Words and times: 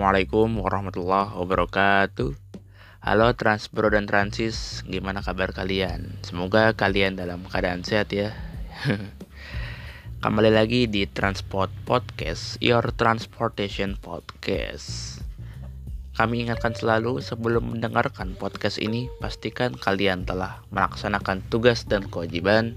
Assalamualaikum 0.00 0.64
warahmatullahi 0.64 1.36
wabarakatuh. 1.44 2.32
Halo 3.04 3.36
Transbro 3.36 3.92
dan 3.92 4.08
Transis. 4.08 4.80
Gimana 4.88 5.20
kabar 5.20 5.52
kalian? 5.52 6.16
Semoga 6.24 6.72
kalian 6.72 7.20
dalam 7.20 7.44
keadaan 7.44 7.84
sehat 7.84 8.08
ya. 8.08 8.32
Kembali 10.24 10.56
lagi 10.56 10.88
di 10.88 11.04
Transport 11.04 11.68
Podcast 11.84 12.56
Your 12.64 12.96
Transportation 12.96 14.00
Podcast. 14.00 15.20
Kami 16.16 16.48
ingatkan 16.48 16.72
selalu 16.72 17.20
sebelum 17.20 17.76
mendengarkan 17.76 18.40
podcast 18.40 18.80
ini 18.80 19.12
Pastikan 19.20 19.76
kalian 19.76 20.24
telah 20.24 20.64
melaksanakan 20.72 21.44
tugas 21.52 21.84
dan 21.84 22.08
kewajiban. 22.08 22.72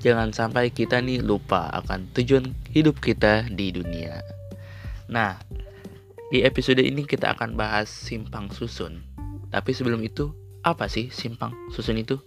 Jangan 0.00 0.32
sampai 0.32 0.72
kita 0.72 1.04
nih 1.04 1.20
lupa 1.20 1.68
akan 1.84 2.08
tujuan 2.16 2.56
hidup 2.72 3.04
kita 3.04 3.52
di 3.52 3.68
dunia. 3.68 4.24
Nah, 5.12 5.36
di 6.34 6.42
episode 6.42 6.82
ini 6.82 7.06
kita 7.06 7.38
akan 7.38 7.54
bahas 7.54 7.86
simpang 7.86 8.50
susun. 8.50 9.06
Tapi 9.54 9.70
sebelum 9.70 10.02
itu, 10.02 10.34
apa 10.66 10.90
sih 10.90 11.06
simpang 11.14 11.54
susun 11.70 11.94
itu? 11.94 12.18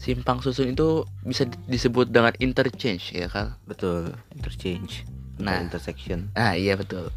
Simpang 0.00 0.40
susun 0.40 0.72
itu 0.72 1.04
bisa 1.20 1.44
disebut 1.68 2.08
dengan 2.08 2.32
interchange 2.40 3.12
ya 3.12 3.28
kan? 3.28 3.60
Betul, 3.68 4.16
interchange. 4.32 5.04
Nah. 5.36 5.60
Nah, 5.60 5.68
intersection. 5.68 6.32
Ah 6.32 6.56
iya 6.56 6.80
betul. 6.80 7.12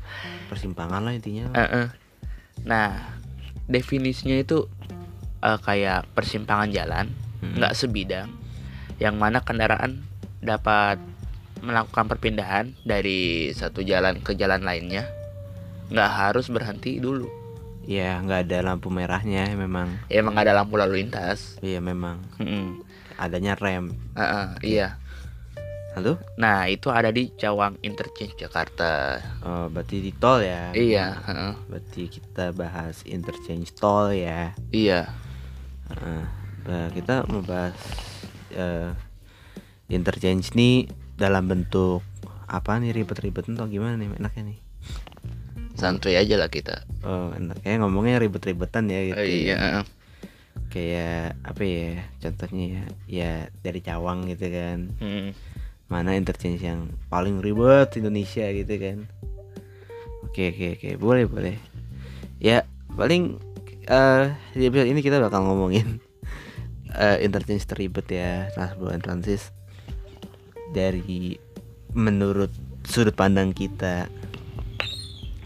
Persimpangan 0.52 1.08
lah 1.08 1.16
intinya. 1.16 1.56
Eh, 1.56 1.88
eh. 1.88 1.88
Nah, 2.68 3.00
definisinya 3.72 4.36
itu 4.36 4.68
eh, 5.40 5.60
kayak 5.64 6.12
persimpangan 6.20 6.68
jalan, 6.68 7.16
Hmm. 7.40 7.56
nggak 7.56 7.72
sebidang, 7.80 8.28
yang 9.00 9.16
mana 9.16 9.40
kendaraan 9.40 10.04
dapat 10.44 11.00
melakukan 11.64 12.12
perpindahan 12.12 12.76
dari 12.84 13.48
satu 13.56 13.80
jalan 13.88 14.20
ke 14.20 14.36
jalan 14.36 14.68
lainnya, 14.68 15.08
nggak 15.90 16.10
harus 16.10 16.46
berhenti 16.50 17.02
dulu. 17.02 17.26
Ya, 17.90 18.22
nggak 18.22 18.50
ada 18.50 18.58
lampu 18.74 18.94
merahnya 18.94 19.50
memang. 19.58 19.90
Ya, 20.14 20.22
emang 20.22 20.38
ada 20.38 20.54
lampu 20.54 20.78
lalu 20.78 21.02
lintas. 21.02 21.58
Iya, 21.66 21.82
memang. 21.82 22.22
Mm-mm. 22.38 22.86
Adanya 23.18 23.58
rem. 23.58 23.98
Eh, 24.14 24.22
eh, 24.22 24.48
iya. 24.62 24.88
Lalu? 25.98 26.22
Nah, 26.38 26.70
itu 26.70 26.94
ada 26.94 27.10
di 27.10 27.34
Cawang 27.34 27.82
Interchange 27.82 28.38
Jakarta. 28.38 29.18
Oh, 29.42 29.66
berarti 29.74 30.06
di 30.06 30.14
tol 30.14 30.46
ya. 30.46 30.70
Iya, 30.78 31.18
heeh. 31.26 31.54
Berarti 31.66 32.02
kita 32.14 32.54
bahas 32.54 33.02
interchange 33.10 33.74
tol 33.74 34.14
ya. 34.14 34.54
iya. 34.70 35.10
Bah, 36.70 36.94
kita 36.94 37.26
mau 37.26 37.42
bahas 37.42 37.74
eh, 38.54 38.94
interchange 39.90 40.54
nih 40.54 40.86
dalam 41.18 41.50
bentuk 41.50 42.06
apa 42.46 42.78
nih 42.78 42.94
ribet-ribet 42.94 43.50
atau 43.50 43.66
gimana 43.66 43.98
nih 43.98 44.14
enaknya 44.22 44.54
nih? 44.54 44.60
Santuy 45.80 46.20
aja 46.20 46.36
lah 46.36 46.52
kita. 46.52 46.84
Oh, 47.08 47.32
enaknya 47.32 47.80
ngomongnya 47.80 48.20
ribet-ribetan 48.20 48.92
ya 48.92 49.00
gitu. 49.08 49.20
Oh, 49.20 49.26
iya. 49.26 49.58
Kayak 50.70 51.40
apa 51.48 51.64
ya? 51.64 52.04
Contohnya 52.20 52.66
ya, 52.68 52.84
ya 53.08 53.32
dari 53.64 53.80
Cawang 53.80 54.28
gitu 54.28 54.46
kan. 54.52 54.92
Mm. 55.00 55.32
mana 55.90 56.14
interchange 56.14 56.62
yang 56.62 56.86
paling 57.10 57.42
ribet 57.42 57.98
Indonesia 57.98 58.46
gitu 58.54 58.74
kan 58.78 59.10
oke 60.30 60.54
oke 60.54 60.66
oke 60.78 60.90
boleh 61.02 61.26
boleh 61.26 61.56
ya 62.38 62.62
paling 62.94 63.42
eh 63.90 64.26
di 64.54 64.70
episode 64.70 64.86
ini 64.86 65.02
kita 65.02 65.18
bakal 65.18 65.50
ngomongin 65.50 65.98
eh, 67.04 67.18
interchange 67.26 67.66
terribet 67.66 68.06
ya 68.06 68.54
Transport 68.54 68.94
and 68.94 69.02
Transis 69.04 69.50
dari 70.70 71.42
menurut 71.98 72.54
sudut 72.86 73.18
pandang 73.18 73.50
kita 73.50 74.06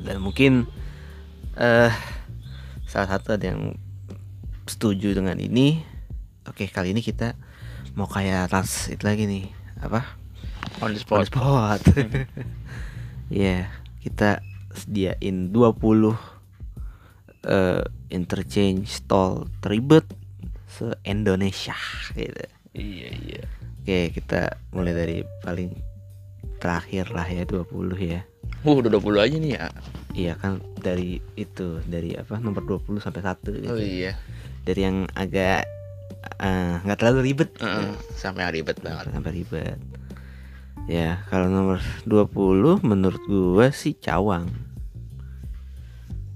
dan 0.03 0.19
mungkin 0.19 0.67
eh 1.57 1.91
salah 2.85 3.09
satu 3.17 3.39
ada 3.39 3.55
yang 3.55 3.73
setuju 4.69 5.17
dengan 5.17 5.39
ini 5.39 5.81
oke 6.45 6.67
kali 6.69 6.91
ini 6.93 7.01
kita 7.01 7.35
mau 7.97 8.07
kayak 8.07 8.51
trans 8.51 8.91
itu 8.91 9.03
lagi 9.03 9.25
nih 9.25 9.45
apa 9.79 10.23
On 10.81 10.91
the 10.91 10.99
on 10.99 10.99
spot. 10.99 11.19
the 11.19 11.27
spot. 11.27 11.81
ya, 13.43 13.69
kita 14.01 14.41
sediain 14.73 15.53
20 15.53 16.15
eh 17.43 17.83
interchange 18.09 19.03
tol 19.03 19.51
teribet 19.59 20.07
se-Indonesia 20.71 21.75
gitu. 22.15 22.47
Iya, 22.73 23.09
iya. 23.11 23.43
Oke, 23.83 24.15
kita 24.15 24.57
mulai 24.71 24.95
dari 24.95 25.17
paling 25.43 25.75
terakhir 26.57 27.11
lah 27.11 27.27
ya 27.27 27.43
20 27.43 27.67
ya. 27.99 28.23
Uh, 28.63 28.79
udah 28.79 28.89
20 28.95 29.19
aja 29.19 29.35
nih 29.35 29.51
ya. 29.59 29.67
Iya 30.13 30.33
kan 30.37 30.61
dari 30.79 31.19
itu 31.35 31.81
dari 31.83 32.15
apa 32.15 32.37
nomor 32.39 32.63
20 32.63 33.01
sampai 33.03 33.21
1 33.25 33.43
gitu. 33.59 33.73
Oh 33.73 33.79
iya. 33.81 34.15
Dari 34.63 34.79
yang 34.79 35.03
agak 35.17 35.67
eh, 36.39 36.75
nggak 36.85 36.97
terlalu 37.01 37.33
ribet 37.33 37.49
Heeh, 37.59 37.91
sampai 38.15 38.47
yang 38.47 38.53
ribet 38.55 38.77
banget. 38.79 39.11
sampai 39.11 39.31
ribet. 39.35 39.79
Ya, 40.83 41.23
kalau 41.31 41.47
nomor 41.47 41.79
20 42.03 42.83
menurut 42.83 43.23
gua 43.27 43.71
sih 43.71 43.95
Cawang. 43.95 44.51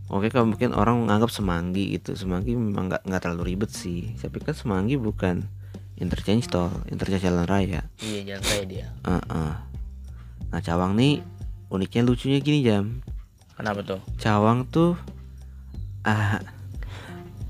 Oke, 0.07 0.31
kalau 0.31 0.47
mungkin 0.55 0.71
orang 0.71 1.03
menganggap 1.03 1.27
Semanggi 1.27 1.99
gitu. 1.99 2.15
Semanggi 2.15 2.55
memang 2.55 2.87
nggak 2.87 3.03
nggak 3.03 3.21
terlalu 3.23 3.55
ribet 3.55 3.71
sih. 3.75 4.15
Tapi 4.15 4.39
kan 4.39 4.55
Semanggi 4.55 4.95
bukan 4.95 5.43
interchange 5.99 6.47
tol, 6.47 6.71
interchange 6.87 7.27
jalan 7.27 7.43
raya. 7.43 7.83
Iya, 7.99 8.19
jangan 8.23 8.43
kayak 8.47 8.65
dia. 8.71 8.87
Heeh. 9.03 9.51
Nah, 10.47 10.61
Cawang 10.63 10.95
nih 10.95 11.19
uniknya 11.67 12.01
lucunya 12.07 12.39
gini 12.39 12.59
jam. 12.63 13.03
Kenapa 13.57 13.81
tuh? 13.83 13.99
Cawang 14.21 14.67
tuh 14.69 14.95
ah 16.07 16.39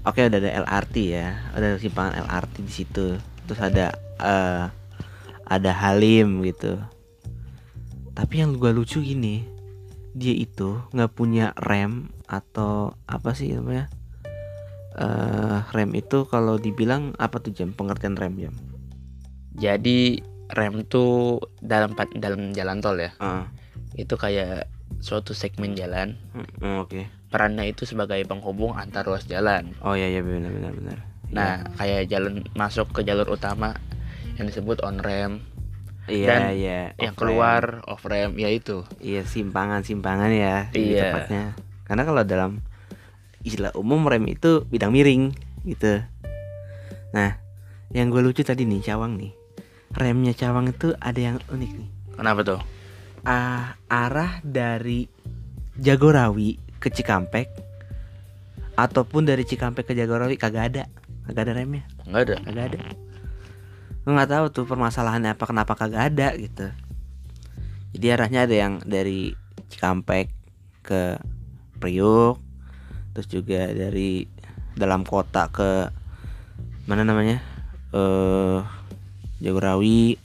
Oke 0.08 0.24
udah 0.24 0.40
ada 0.40 0.64
LRT 0.64 0.96
ya, 1.12 1.36
ada 1.52 1.76
simpangan 1.76 2.24
LRT 2.24 2.64
di 2.64 2.72
situ. 2.72 3.20
Terus 3.44 3.60
ada 3.60 3.92
eh 4.24 4.64
ada 5.44 5.72
Halim 5.76 6.40
gitu. 6.48 6.80
Tapi 8.16 8.40
yang 8.40 8.56
gua 8.56 8.72
lucu 8.72 9.04
gini, 9.04 9.44
dia 10.16 10.32
itu 10.32 10.80
nggak 10.96 11.12
punya 11.12 11.52
rem 11.60 12.08
atau 12.24 12.96
apa 13.04 13.36
sih 13.36 13.52
namanya? 13.52 13.92
eh 14.98 15.60
rem 15.76 15.92
itu 15.94 16.26
kalau 16.26 16.56
dibilang 16.58 17.14
apa 17.20 17.44
tuh 17.44 17.52
jam 17.52 17.76
pengertian 17.76 18.16
rem 18.16 18.40
jam? 18.40 18.56
Jadi 19.60 20.24
rem 20.56 20.88
tuh 20.88 21.44
dalam 21.60 21.92
dalam 22.16 22.56
jalan 22.56 22.80
tol 22.80 22.96
ya. 22.96 23.12
Ah, 23.20 23.52
Itu 23.98 24.16
kayak 24.16 24.70
suatu 25.02 25.34
segmen 25.34 25.74
jalan. 25.74 26.16
mm, 26.34 26.78
oke. 26.86 27.02
Perannya 27.28 27.68
itu 27.68 27.84
sebagai 27.84 28.22
penghubung 28.24 28.78
antar 28.78 29.04
ruas 29.04 29.28
jalan. 29.28 29.76
Oh 29.84 29.98
iya 29.98 30.08
iya 30.08 30.22
benar 30.24 30.54
benar 30.54 30.72
benar. 30.72 30.98
Nah, 31.28 31.68
kayak 31.76 32.08
jalan 32.08 32.48
masuk 32.56 32.96
ke 32.96 33.04
jalur 33.04 33.28
utama 33.28 33.76
yang 34.40 34.48
disebut 34.48 34.80
on 34.80 35.04
ramp, 35.04 35.44
iya 36.08 36.28
dan 36.30 36.40
iya. 36.56 36.80
yang 36.96 37.12
off-ramp. 37.12 37.20
keluar 37.20 37.64
off 37.84 38.06
ramp 38.08 38.40
ya 38.40 38.48
itu. 38.48 38.88
Iya 39.04 39.28
simpangan-simpangan 39.28 40.32
ya 40.32 40.72
Iya. 40.72 41.12
tepatnya. 41.12 41.44
Karena 41.84 42.04
kalau 42.08 42.24
dalam 42.24 42.52
istilah 43.44 43.76
umum 43.76 44.08
rem 44.08 44.24
itu 44.32 44.64
bidang 44.72 44.96
miring 44.96 45.36
gitu. 45.68 46.00
Nah, 47.12 47.44
yang 47.92 48.08
gue 48.08 48.24
lucu 48.24 48.44
tadi 48.48 48.64
nih 48.64 48.84
Cawang 48.88 49.20
nih. 49.20 49.36
Remnya 49.96 50.32
Cawang 50.32 50.72
itu 50.72 50.96
ada 51.00 51.20
yang 51.20 51.44
unik 51.52 51.72
nih. 51.76 51.90
Kenapa 52.16 52.40
tuh? 52.44 52.60
Ah, 53.28 53.76
arah 53.92 54.40
dari 54.40 55.04
Jagorawi 55.76 56.56
ke 56.80 56.88
Cikampek 56.88 57.52
ataupun 58.80 59.28
dari 59.28 59.44
Cikampek 59.44 59.92
ke 59.92 59.94
Jagorawi 59.94 60.40
kagak 60.40 60.72
ada. 60.72 60.84
Kagak 61.28 61.44
ada 61.44 61.54
remnya, 61.60 61.84
Enggak 62.08 62.22
ada. 62.24 62.36
kagak 62.48 62.66
ada. 62.72 62.80
Nggak 64.08 64.30
tahu 64.32 64.46
tuh 64.56 64.64
permasalahannya 64.64 65.36
apa 65.36 65.44
kenapa 65.44 65.76
kagak 65.76 66.16
ada 66.16 66.32
gitu. 66.40 66.72
Jadi 67.92 68.06
arahnya 68.08 68.48
ada 68.48 68.56
yang 68.56 68.74
dari 68.88 69.36
Cikampek 69.68 70.32
ke 70.88 71.20
Priuk, 71.84 72.40
terus 73.12 73.28
juga 73.28 73.68
dari 73.76 74.24
dalam 74.80 75.04
kota 75.04 75.52
ke 75.52 75.92
mana 76.88 77.04
namanya 77.04 77.44
eh 77.92 78.64
Jagorawi, 79.44 80.16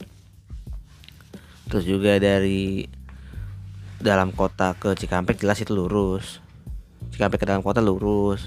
terus 1.73 1.89
juga 1.89 2.21
dari 2.21 2.85
dalam 3.97 4.29
kota 4.29 4.77
ke 4.77 4.93
Cikampek 4.93 5.41
jelas 5.41 5.57
itu 5.57 5.73
lurus. 5.73 6.37
Cikampek 7.09 7.41
ke 7.41 7.47
dalam 7.49 7.65
kota 7.65 7.81
lurus. 7.81 8.45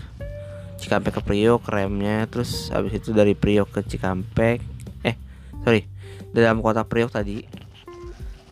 Cikampek 0.78 1.19
ke 1.19 1.23
Priok 1.25 1.67
remnya 1.67 2.28
terus 2.31 2.69
habis 2.70 2.94
itu 2.94 3.11
dari 3.11 3.32
Priok 3.34 3.73
ke 3.73 3.81
Cikampek 3.82 4.61
eh 5.02 5.17
sorry 5.64 5.88
dari 6.31 6.44
dalam 6.44 6.61
kota 6.61 6.84
Priok 6.84 7.17
tadi 7.17 7.40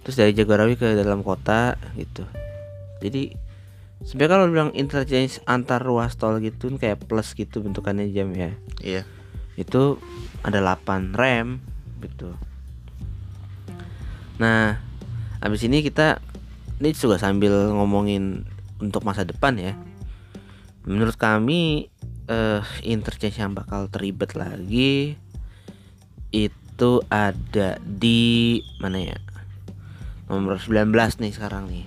terus 0.01 0.17
dari 0.17 0.33
Jagorawi 0.33 0.81
ke 0.81 0.97
dalam 0.97 1.21
kota 1.21 1.77
gitu 2.01 2.25
jadi 3.05 3.37
sebenarnya 4.09 4.33
kalau 4.33 4.47
bilang 4.49 4.71
interchange 4.73 5.37
antar 5.45 5.85
ruas 5.85 6.17
tol 6.17 6.41
gitu 6.41 6.73
kan 6.73 6.77
kayak 6.81 7.05
plus 7.05 7.37
gitu 7.37 7.61
bentukannya 7.61 8.09
jam 8.09 8.33
ya 8.33 8.57
Iya. 8.81 9.03
itu 9.61 10.01
ada 10.41 10.65
8 10.65 11.13
rem 11.13 11.61
gitu 12.01 12.33
nah 14.35 14.81
habis 15.39 15.63
ini 15.63 15.85
kita 15.85 16.19
ini 16.83 16.91
juga 16.91 17.17
sambil 17.21 17.71
ngomongin 17.71 18.43
untuk 18.83 19.07
masa 19.07 19.23
depan 19.23 19.55
ya. 19.57 19.73
Menurut 20.85 21.17
kami 21.17 21.89
eh, 22.29 22.61
interchange 22.85 23.41
yang 23.41 23.55
bakal 23.55 23.87
teribet 23.89 24.35
lagi 24.35 25.17
itu 26.35 26.93
ada 27.09 27.79
di 27.81 28.61
mana 28.83 29.15
ya? 29.15 29.19
Nomor 30.27 30.59
19 30.59 30.91
nih 31.23 31.33
sekarang 31.33 31.71
nih. 31.71 31.87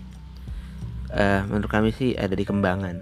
Eh, 1.14 1.42
menurut 1.46 1.70
kami 1.70 1.92
sih 1.92 2.16
ada 2.16 2.34
di 2.34 2.48
Kembangan. 2.48 2.98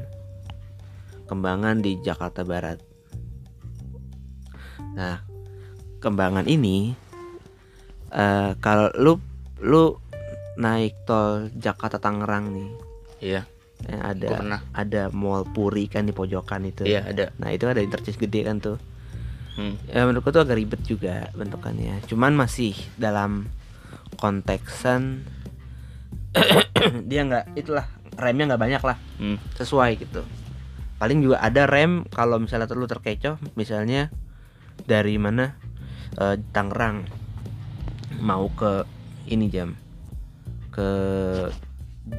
Kembangan 1.30 1.81
di 1.81 2.01
Jakarta 2.01 2.41
Barat. 2.41 2.81
Nah 4.98 5.21
Kembangan 6.01 6.45
ini 6.50 6.94
eh, 8.09 8.51
kalau 8.59 8.89
lu 8.98 9.34
lu 9.57 9.95
naik 10.55 10.95
tol 11.03 11.47
Jakarta 11.51 11.97
Tangerang 11.97 12.51
nih 12.51 12.69
Iya, 13.17 13.41
gua 13.81 14.01
ada 14.05 14.27
pernah. 14.29 14.59
ada 14.71 15.01
mall 15.09 15.43
Puri 15.45 15.85
kan 15.85 16.03
di 16.03 16.11
pojokan 16.11 16.63
itu 16.63 16.83
Iya, 16.83 17.05
ada. 17.05 17.25
nah 17.37 17.49
itu 17.49 17.65
ada 17.65 17.79
interchange 17.79 18.17
gede 18.17 18.43
kan 18.43 18.59
tuh 18.59 18.77
Hmm. 19.55 19.79
ya 19.87 20.03
menurutku 20.03 20.29
tuh 20.29 20.43
agak 20.43 20.59
ribet 20.59 20.83
juga 20.83 21.31
bentukannya 21.31 22.03
cuman 22.05 22.35
masih 22.35 22.75
dalam 22.95 23.47
konteksan 24.17 25.23
dia 27.07 27.23
nggak 27.23 27.55
itulah 27.55 27.87
remnya 28.15 28.51
nggak 28.51 28.59
banyak 28.61 28.83
lah 28.83 28.97
Hmm. 29.15 29.39
sesuai 29.55 29.95
gitu 29.97 30.27
paling 30.95 31.19
juga 31.19 31.39
ada 31.39 31.63
rem 31.63 32.03
kalau 32.05 32.35
misalnya 32.35 32.67
terlalu 32.67 32.87
terkecoh 32.89 33.39
misalnya 33.53 34.11
dari 34.83 35.15
mana 35.15 35.55
Eh, 36.13 36.39
Tangerang 36.49 37.03
mau 38.19 38.47
ke 38.49 38.87
ini 39.27 39.50
jam. 39.50 39.74
Ke 40.69 40.89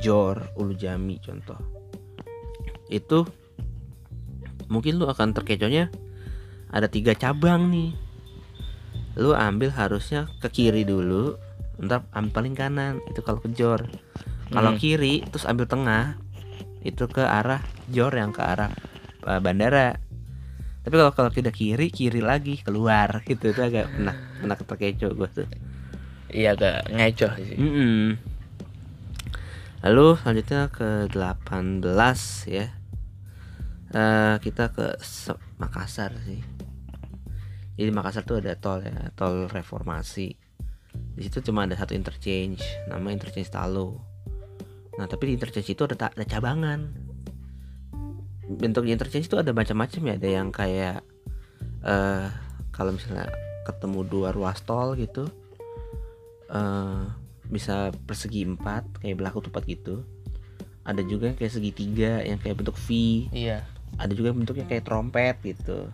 Jor 0.02 0.50
Ulu 0.58 0.74
Jami 0.74 1.20
contoh. 1.22 1.58
Itu 2.90 3.26
mungkin 4.66 4.98
lu 4.98 5.06
akan 5.06 5.30
terkecohnya 5.30 5.90
ada 6.70 6.90
tiga 6.90 7.14
cabang 7.14 7.70
nih. 7.70 7.94
Lu 9.16 9.32
ambil 9.32 9.72
harusnya 9.72 10.26
ke 10.42 10.50
kiri 10.50 10.82
dulu 10.82 11.38
ntar 11.76 12.08
ambil 12.16 12.32
paling 12.32 12.54
kanan 12.56 12.94
itu 13.12 13.20
kalau 13.20 13.38
ke 13.38 13.52
Jor. 13.52 13.84
Kalau 14.48 14.72
Hmm. 14.74 14.80
kiri 14.80 15.22
terus 15.28 15.44
ambil 15.44 15.66
tengah 15.68 16.16
itu 16.86 17.04
ke 17.10 17.22
arah 17.22 17.60
Jor 17.90 18.14
yang 18.14 18.30
ke 18.32 18.42
arah 18.42 18.70
uh, 19.26 19.38
bandara. 19.42 19.98
Tapi 20.86 20.94
kalau 20.94 21.10
kalau 21.10 21.30
tidak 21.34 21.58
kiri 21.58 21.90
kiri 21.90 22.22
lagi 22.22 22.62
keluar 22.62 23.20
gitu. 23.28 23.50
Itu 23.52 23.60
agak 23.62 23.90
pernah 23.92 24.14
pernah 24.42 24.56
terkecoh 24.56 25.10
gue 25.14 25.28
tuh 25.30 25.48
Iya 26.30 26.58
agak 26.58 26.90
ngecoh 26.90 27.32
sih. 27.38 27.56
Mm-mm. 27.58 28.18
Lalu 29.86 30.06
selanjutnya 30.18 30.66
ke 30.72 31.06
18 31.12 31.84
ya. 32.50 32.66
Eh 33.94 34.34
kita 34.42 34.74
ke 34.74 34.98
Makassar 35.62 36.10
sih. 36.26 36.42
Jadi 37.76 37.90
Makassar 37.92 38.24
tuh 38.26 38.40
ada 38.42 38.56
tol 38.58 38.82
ya, 38.82 39.12
tol 39.14 39.46
reformasi. 39.46 40.34
Di 41.16 41.22
situ 41.28 41.44
cuma 41.52 41.68
ada 41.68 41.76
satu 41.76 41.92
interchange, 41.92 42.64
nama 42.88 43.12
interchange 43.12 43.52
Talo. 43.52 44.00
Nah 44.96 45.04
tapi 45.04 45.28
di 45.28 45.32
interchange 45.36 45.76
itu 45.76 45.84
ada, 45.84 46.08
ada 46.08 46.24
cabangan. 46.24 46.88
Bentuk 48.48 48.88
interchange 48.88 49.28
itu 49.28 49.36
ada 49.36 49.52
macam-macam 49.52 50.00
ya, 50.08 50.14
ada 50.16 50.28
yang 50.28 50.48
kayak 50.50 51.04
eh 51.84 52.28
kalau 52.72 52.96
misalnya 52.96 53.28
ketemu 53.68 54.00
dua 54.08 54.32
ruas 54.32 54.60
tol 54.64 54.96
gitu, 54.96 55.28
eh 56.50 57.02
bisa 57.46 57.94
persegi 58.06 58.42
empat 58.42 59.02
kayak 59.02 59.16
berlaku 59.18 59.46
tepat 59.46 59.62
gitu. 59.66 60.02
Ada 60.86 61.02
juga 61.02 61.34
kayak 61.34 61.52
segitiga 61.52 62.22
yang 62.22 62.38
kayak 62.38 62.62
bentuk 62.62 62.78
V. 62.78 62.88
Iya. 63.34 63.66
ada 63.96 64.12
juga 64.12 64.34
bentuknya 64.34 64.66
kayak 64.66 64.82
trompet 64.82 65.38
gitu. 65.46 65.86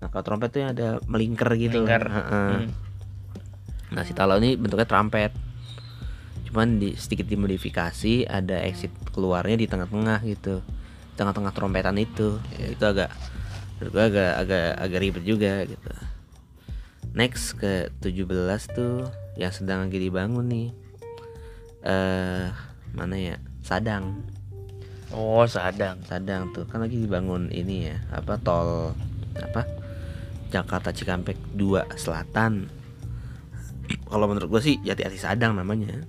Nah 0.00 0.08
kalau 0.08 0.24
trompet 0.24 0.48
tuh 0.48 0.60
yang 0.64 0.72
ada 0.72 0.98
melingkar 1.04 1.54
gitu 1.60 1.84
Melingkar. 1.84 2.08
Hmm. 2.08 2.72
nah 3.88 4.02
si 4.04 4.16
talo 4.16 4.40
ini 4.40 4.56
bentuknya 4.56 4.88
trompet. 4.88 5.36
Cuman 6.48 6.80
di 6.80 6.96
sedikit 6.96 7.28
dimodifikasi 7.28 8.24
ada 8.24 8.64
exit 8.64 8.88
keluarnya 9.12 9.60
di 9.60 9.66
tengah-tengah 9.68 10.24
gitu. 10.24 10.64
Tengah-tengah 11.20 11.52
trompetan 11.52 12.00
itu. 12.00 12.40
Iya. 12.56 12.66
itu 12.74 12.84
agak 12.88 13.10
menurut 13.78 13.92
gua 13.92 14.04
agak 14.08 14.32
agak 14.40 14.68
agak 14.80 14.98
ribet 15.04 15.24
juga 15.28 15.54
gitu. 15.68 15.92
Next 17.12 17.60
ke 17.60 17.92
17 18.00 18.24
tuh 18.72 19.04
yang 19.38 19.54
sedang 19.54 19.86
lagi 19.86 20.02
dibangun 20.02 20.46
nih. 20.50 20.68
Eh 21.86 22.50
mana 22.92 23.14
ya? 23.14 23.38
Sadang. 23.62 24.26
Oh 25.14 25.46
Sadang. 25.46 26.02
Sadang 26.04 26.50
tuh. 26.50 26.66
Kan 26.66 26.82
lagi 26.82 26.98
dibangun 26.98 27.48
ini 27.54 27.88
ya 27.88 27.96
apa 28.10 28.34
tol 28.42 28.92
apa 29.38 29.62
Jakarta 30.50 30.90
Cikampek 30.90 31.38
2 31.54 31.94
Selatan. 31.94 32.66
Kalau 34.10 34.26
menurut 34.26 34.50
gue 34.58 34.60
sih 34.60 34.76
Jati 34.82 35.06
Asih 35.06 35.22
Sadang 35.22 35.54
namanya. 35.54 36.02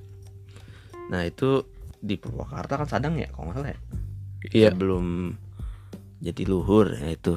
Nah 1.14 1.22
itu 1.22 1.64
di 2.02 2.18
Purwakarta 2.18 2.82
kan 2.82 2.88
Sadang 2.90 3.20
ya 3.20 3.28
kalau 3.30 3.52
nggak 3.52 3.58
salah 3.60 3.72
ya? 3.76 3.80
Iya. 4.56 4.70
sebelum 4.72 5.36
jadi 6.24 6.44
luhur 6.50 6.96
ya 6.98 7.14
itu. 7.14 7.36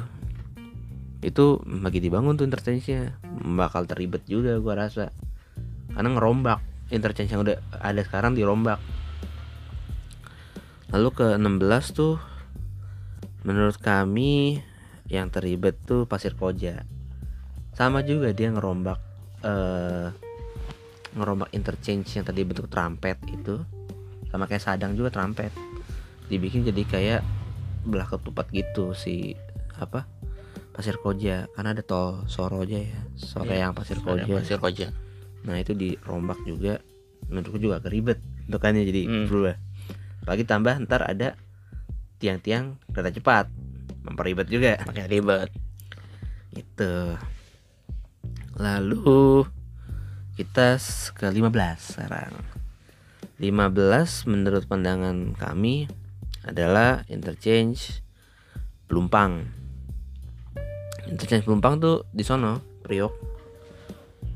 Itu 1.23 1.63
lagi 1.67 2.03
dibangun 2.03 2.35
tuh 2.35 2.47
interchange-nya. 2.47 3.19
Bakal 3.43 3.87
teribet 3.87 4.27
juga 4.27 4.59
gua 4.59 4.87
rasa 4.87 5.12
karena 5.97 6.09
ngerombak. 6.17 6.61
Interchange 6.93 7.33
yang 7.33 7.41
udah 7.41 7.57
ada 7.81 8.01
sekarang 8.05 8.37
dirombak. 8.37 8.77
Lalu 10.93 11.09
ke 11.17 11.27
16 11.41 11.97
tuh 11.97 12.21
menurut 13.49 13.81
kami 13.81 14.61
yang 15.09 15.33
teribet 15.33 15.81
tuh 15.89 16.05
Pasir 16.05 16.37
Koja. 16.37 16.85
Sama 17.73 18.05
juga 18.05 18.29
dia 18.37 18.53
ngerombak 18.53 19.01
eh 19.43 20.13
ngerombak 21.13 21.53
interchange 21.53 22.09
yang 22.17 22.25
tadi 22.29 22.45
bentuk 22.45 22.69
trampet 22.69 23.17
itu. 23.29 23.65
Sama 24.29 24.45
kayak 24.49 24.65
Sadang 24.65 24.93
juga 24.97 25.13
trampet 25.13 25.53
dibikin 26.29 26.65
jadi 26.65 26.83
kayak 26.89 27.21
belah 27.85 28.09
ketupat 28.09 28.49
gitu 28.55 28.97
si 28.97 29.37
apa 29.81 30.05
Pasir 30.77 31.01
Koja. 31.01 31.49
Karena 31.57 31.73
ada 31.73 31.81
tol 31.81 32.29
Soroja 32.29 32.81
ya. 32.81 33.01
Sore 33.17 33.49
Iya, 33.49 33.69
yang 33.69 33.73
Pasir 33.73 34.01
Koja. 34.01 34.29
Pasir 34.29 34.61
Koja. 34.61 34.93
Nah 35.43 35.59
itu 35.59 35.75
dirombak 35.75 36.39
juga. 36.47 36.79
Menurutku 37.31 37.59
juga 37.59 37.79
keribet 37.79 38.19
bentukannya 38.47 38.83
jadi 38.85 39.03
Hmm. 39.07 39.27
berubah. 39.31 39.57
Apalagi 40.23 40.45
tambah 40.47 40.75
ntar 40.87 41.03
ada 41.07 41.35
tiang-tiang 42.19 42.79
kereta 42.91 43.11
cepat. 43.15 43.47
Memperibet 44.03 44.47
juga. 44.51 44.79
Makin 44.87 45.07
ribet. 45.09 45.51
itu 46.53 47.17
lalu 48.61 49.41
kita 50.37 50.77
ke 51.17 51.27
15 51.33 51.97
sekarang. 51.97 52.37
15 53.41 54.29
menurut 54.29 54.69
pandangan 54.69 55.33
kami 55.33 55.89
adalah 56.45 57.09
interchange 57.09 58.05
Pelumpang. 58.85 59.49
Interchange 61.09 61.49
Pelumpang 61.49 61.81
tuh 61.81 62.05
di 62.13 62.21
sono 62.21 62.61
Priok. 62.85 63.15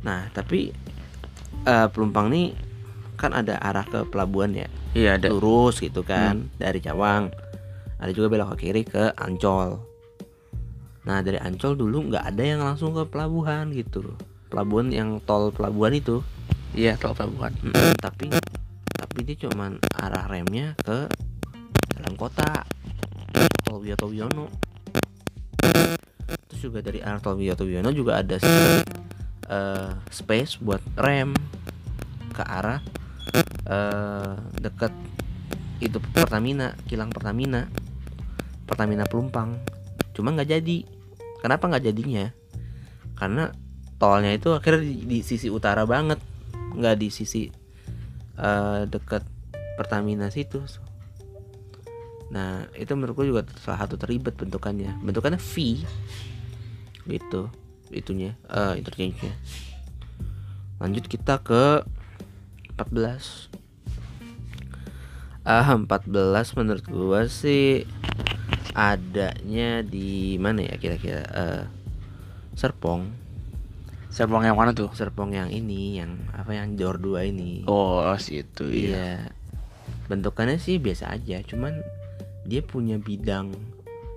Nah 0.09 0.33
tapi 0.33 0.73
eh, 1.67 1.89
Pelumpang 1.91 2.31
nih 2.31 2.55
kan 3.19 3.35
ada 3.35 3.59
arah 3.59 3.83
ke 3.83 4.07
pelabuhan 4.07 4.55
ya? 4.55 4.69
Iya 4.97 5.21
ada. 5.21 5.29
lurus 5.29 5.83
gitu 5.83 6.01
kan 6.01 6.49
dari 6.57 6.81
Cawang 6.81 7.29
ada 7.97 8.11
juga 8.13 8.33
belok 8.33 8.57
ke 8.57 8.69
kiri 8.69 8.83
ke 8.85 9.13
Ancol. 9.17 9.81
Nah 11.09 11.21
dari 11.21 11.41
Ancol 11.41 11.77
dulu 11.77 12.13
nggak 12.13 12.25
ada 12.33 12.43
yang 12.45 12.61
langsung 12.65 12.93
ke 12.93 13.05
pelabuhan 13.09 13.73
gitu. 13.73 14.17
Pelabuhan 14.53 14.93
yang 14.93 15.21
tol 15.25 15.53
pelabuhan 15.53 15.97
itu. 15.97 16.21
Iya 16.77 16.97
tol 17.01 17.17
pelabuhan. 17.17 17.53
Mm, 17.65 17.97
tapi 18.01 18.33
tapi 18.97 19.19
dia 19.25 19.37
cuman 19.49 19.81
arah 19.97 20.29
remnya 20.29 20.77
ke 20.81 21.09
dalam 21.97 22.15
kota. 22.17 22.65
Tol 23.67 23.83
Wiyoto 23.83 24.09
Wiono 24.09 24.49
terus 26.57 26.73
juga 26.73 26.81
dari 26.81 27.05
arah 27.05 27.21
tol 27.21 27.37
Wiyoto 27.37 27.69
Wiono 27.69 27.93
juga 27.93 28.23
ada 28.23 28.41
sedikit, 28.41 28.89
eh, 29.47 29.91
space 30.11 30.59
buat 30.63 30.83
rem 30.99 31.33
ke 32.35 32.43
arah 32.45 32.83
eh 33.67 34.37
deket 34.61 34.93
itu 35.83 35.99
Pertamina 36.01 36.73
kilang 36.89 37.13
Pertamina 37.13 37.69
Pertamina 38.67 39.05
Pelumpang. 39.07 39.61
Cuma 40.17 40.35
nggak 40.35 40.51
jadi. 40.59 40.79
Kenapa 41.41 41.71
nggak 41.71 41.85
jadinya? 41.87 42.27
Karena 43.15 43.53
tolnya 43.97 44.35
itu 44.35 44.51
akhirnya 44.53 44.83
di, 44.83 44.95
di 45.07 45.19
sisi 45.23 45.47
utara 45.49 45.87
banget 45.87 46.19
nggak 46.75 46.97
di 46.99 47.09
sisi 47.09 47.47
eh, 48.37 48.81
deket 48.89 49.23
Pertamina 49.79 50.33
situ. 50.33 50.65
Nah 52.33 52.67
itu 52.75 52.91
menurutku 52.97 53.23
juga 53.23 53.47
salah 53.63 53.87
satu 53.87 53.95
teribet 54.01 54.35
bentukannya. 54.35 54.99
Bentukannya 55.05 55.39
V 55.39 55.55
gitu 57.07 57.47
itunya 57.93 58.35
eh 58.51 58.81
interchange-nya. 58.81 59.35
Lanjut 60.83 61.09
kita 61.09 61.41
ke 61.41 61.83
14 62.77 63.57
Ah 65.47 65.63
14 65.63 66.11
menurut 66.59 66.85
gua 66.91 67.31
sih 67.31 67.87
adanya 68.75 69.81
di 69.87 70.35
mana 70.43 70.67
ya 70.67 70.75
kira-kira? 70.75 71.23
Eh 71.23 71.65
Serpong. 72.57 73.13
Serpong 74.09 74.43
yang 74.49 74.57
mana 74.57 74.73
tuh? 74.73 74.89
Serpong 74.97 75.37
yang 75.37 75.53
ini 75.53 76.01
yang 76.01 76.17
apa 76.33 76.57
yang 76.57 76.73
door 76.75 76.97
2 76.97 77.31
ini. 77.31 77.63
Oh, 77.69 78.01
situ 78.17 78.67
iya. 78.73 78.89
iya. 78.89 79.13
Bentukannya 80.09 80.57
sih 80.57 80.81
biasa 80.81 81.13
aja 81.13 81.45
cuman 81.45 81.85
dia 82.49 82.65
punya 82.65 82.97
bidang 82.97 83.53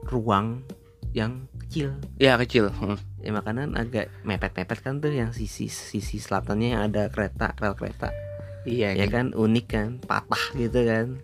ruang 0.08 0.64
yang 1.12 1.32
kecil 1.60 1.98
Ya 2.16 2.36
kecil. 2.36 2.70
Hmm. 2.72 2.98
ya 3.18 3.32
makanan 3.32 3.74
agak 3.74 4.10
mepet-mepet 4.22 4.80
kan 4.80 4.98
tuh 4.98 5.10
yang 5.10 5.30
sisi 5.30 5.66
sisi 5.66 6.18
selatannya 6.18 6.68
yang 6.70 6.84
ada 6.86 7.08
kereta 7.08 7.52
rel 7.56 7.74
kereta 7.74 8.14
Iya, 8.62 8.92
ya 8.94 9.04
ini, 9.04 9.10
kan 9.10 9.26
unik 9.32 9.66
kan 9.68 9.90
patah 10.00 10.46
gitu 10.54 10.84
kan 10.84 11.18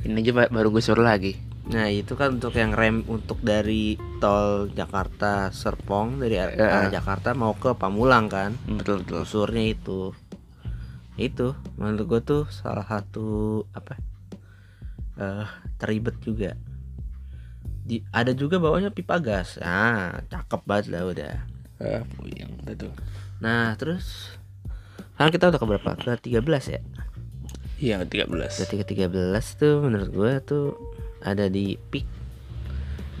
ini 0.00 0.18
aja 0.18 0.32
ba- 0.32 0.48
baru 0.48 0.68
gue 0.68 0.80
suruh 0.80 1.02
lagi. 1.02 1.36
nah 1.66 1.84
itu 1.86 2.12
kan 2.12 2.32
untuk 2.32 2.52
yang 2.52 2.72
rem 2.72 3.04
untuk 3.06 3.38
dari 3.38 3.92
tol 4.16 4.70
Jakarta 4.70 5.50
Serpong 5.50 6.16
dari 6.16 6.36
ar- 6.36 6.54
Ya. 6.54 6.64
arah 6.66 6.88
Jakarta 6.90 7.32
mau 7.32 7.52
ke 7.52 7.72
Pamulang 7.72 8.26
kan 8.26 8.56
Hmm, 8.64 8.80
Betul 8.80 9.04
betul. 9.04 9.20
usurnya 9.20 9.64
itu 9.68 10.16
itu 11.16 11.46
menurut 11.74 12.04
gue 12.06 12.20
tuh 12.22 12.42
salah 12.48 12.82
satu 12.82 13.26
apa 13.70 14.00
eh 15.16 15.46
teribet 15.76 16.16
juga 16.18 16.54
di, 17.88 18.04
ada 18.12 18.36
juga 18.36 18.60
bawahnya 18.60 18.92
pipa 18.92 19.16
gas. 19.16 19.56
Ah 19.64 20.20
cakep 20.28 20.60
banget 20.68 20.86
lah 20.92 21.02
udah. 21.08 21.34
Ah, 21.80 22.04
puyeng 22.18 22.52
itu. 22.68 22.90
nah 23.38 23.70
terus 23.78 24.34
sekarang 25.14 25.30
kita 25.30 25.44
udah 25.50 25.60
ke 25.62 25.66
berapa 25.66 25.90
ke 25.94 26.12
13 26.30 26.74
ya? 26.74 26.80
Iya, 27.78 27.96
13. 28.02 28.26
berarti 28.30 28.76
ke 28.82 28.86
13 28.86 29.62
tuh 29.62 29.74
menurut 29.86 30.10
gue 30.10 30.32
tuh 30.44 30.66
ada 31.22 31.48
di 31.48 31.78
peak. 31.78 32.06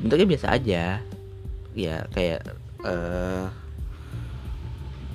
Bentuknya 0.02 0.26
biasa 0.26 0.46
aja. 0.52 1.00
Ya 1.74 1.96
kayak 2.10 2.42
eh 2.82 3.46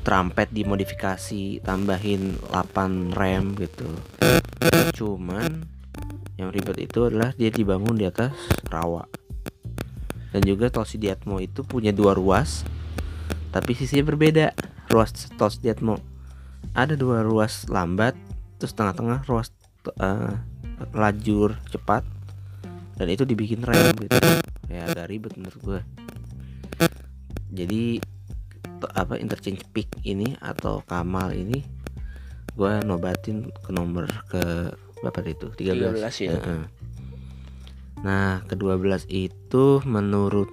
trumpet 0.04 0.52
dimodifikasi 0.52 1.64
tambahin 1.64 2.36
8 2.52 3.16
rem 3.16 3.56
gitu. 3.60 3.88
Cuman 5.00 5.68
yang 6.36 6.52
ribet 6.52 6.84
itu 6.84 7.08
adalah 7.08 7.32
dia 7.36 7.48
dibangun 7.48 7.96
di 7.96 8.04
atas 8.08 8.36
rawa 8.68 9.08
dan 10.34 10.42
juga 10.42 10.74
tol 10.74 10.84
Sidiatmo 10.84 11.38
itu 11.38 11.62
punya 11.62 11.94
dua 11.94 12.18
ruas 12.18 12.66
tapi 13.54 13.78
sisinya 13.78 14.10
berbeda. 14.10 14.58
Ruas 14.90 15.13
tol 15.38 15.54
Sidiatmo 15.54 16.02
ada 16.74 16.98
dua 16.98 17.22
ruas 17.22 17.70
lambat 17.70 18.18
terus 18.58 18.74
tengah-tengah 18.74 19.22
ruas 19.30 19.54
eh, 20.02 20.34
lajur 20.92 21.56
cepat 21.70 22.02
dan 22.98 23.08
itu 23.13 23.24
dibikin 23.30 23.62
rem 23.62 23.94
gitu. 24.02 24.18
Ya 24.68 24.90
agak 24.90 25.13
ribet 25.13 25.38
menurut 25.38 25.62
gue 25.62 25.82
jadi 27.54 28.02
apa 28.98 29.16
interchange 29.22 29.63
peak 29.72 29.88
ini 30.04 30.36
atau 30.42 30.82
Kamal 30.84 31.32
ini 31.38 31.63
gue 32.58 32.74
nobatin 32.84 33.50
ke 33.63 33.70
nomor 33.70 34.10
ke 34.28 34.74
berapa 35.06 35.20
itu? 35.30 35.48
13, 35.54 35.94
13 35.94 36.25
ya. 36.25 36.32
Heeh. 36.38 36.62
Nah 38.04 38.44
ke 38.44 38.60
12 38.60 39.08
itu 39.08 39.80
menurut 39.88 40.52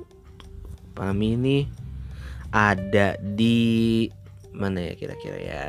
Pami 1.00 1.32
ini 1.38 1.64
ada 2.50 3.16
di 3.16 4.04
mana 4.52 4.84
ya 4.84 4.92
kira-kira 4.98 5.38
ya? 5.38 5.68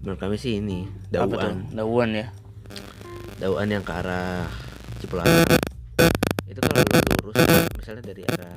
Menurut 0.00 0.16
kami 0.16 0.40
sih 0.40 0.62
ini 0.62 0.88
dauan. 1.12 1.68
Dauan 1.74 2.10
ya. 2.14 2.32
dauan 3.36 3.68
yang 3.72 3.84
ke 3.84 3.92
arah 3.92 4.48
Cipularang. 5.00 5.44
Itu 6.48 6.60
kalau 6.60 6.80
lu 6.88 6.98
lurus 7.20 7.36
misalnya 7.76 8.04
dari 8.04 8.22
arah 8.24 8.56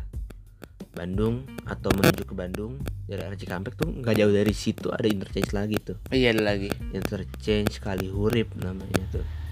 Bandung 0.96 1.44
atau 1.68 1.92
menuju 1.92 2.24
ke 2.24 2.36
Bandung 2.36 2.80
dari 3.04 3.28
arah 3.28 3.36
Cikampek 3.36 3.76
tuh 3.76 3.92
nggak 3.92 4.24
jauh 4.24 4.32
dari 4.32 4.54
situ 4.56 4.88
ada 4.88 5.04
interchange 5.04 5.52
lagi 5.52 5.84
tuh. 5.84 6.00
Iya 6.16 6.32
ada 6.32 6.44
lagi. 6.48 6.72
interchange 6.96 7.84
kali 7.84 8.08
hurip 8.08 8.56
namanya 8.56 9.04
tuh 9.12 9.43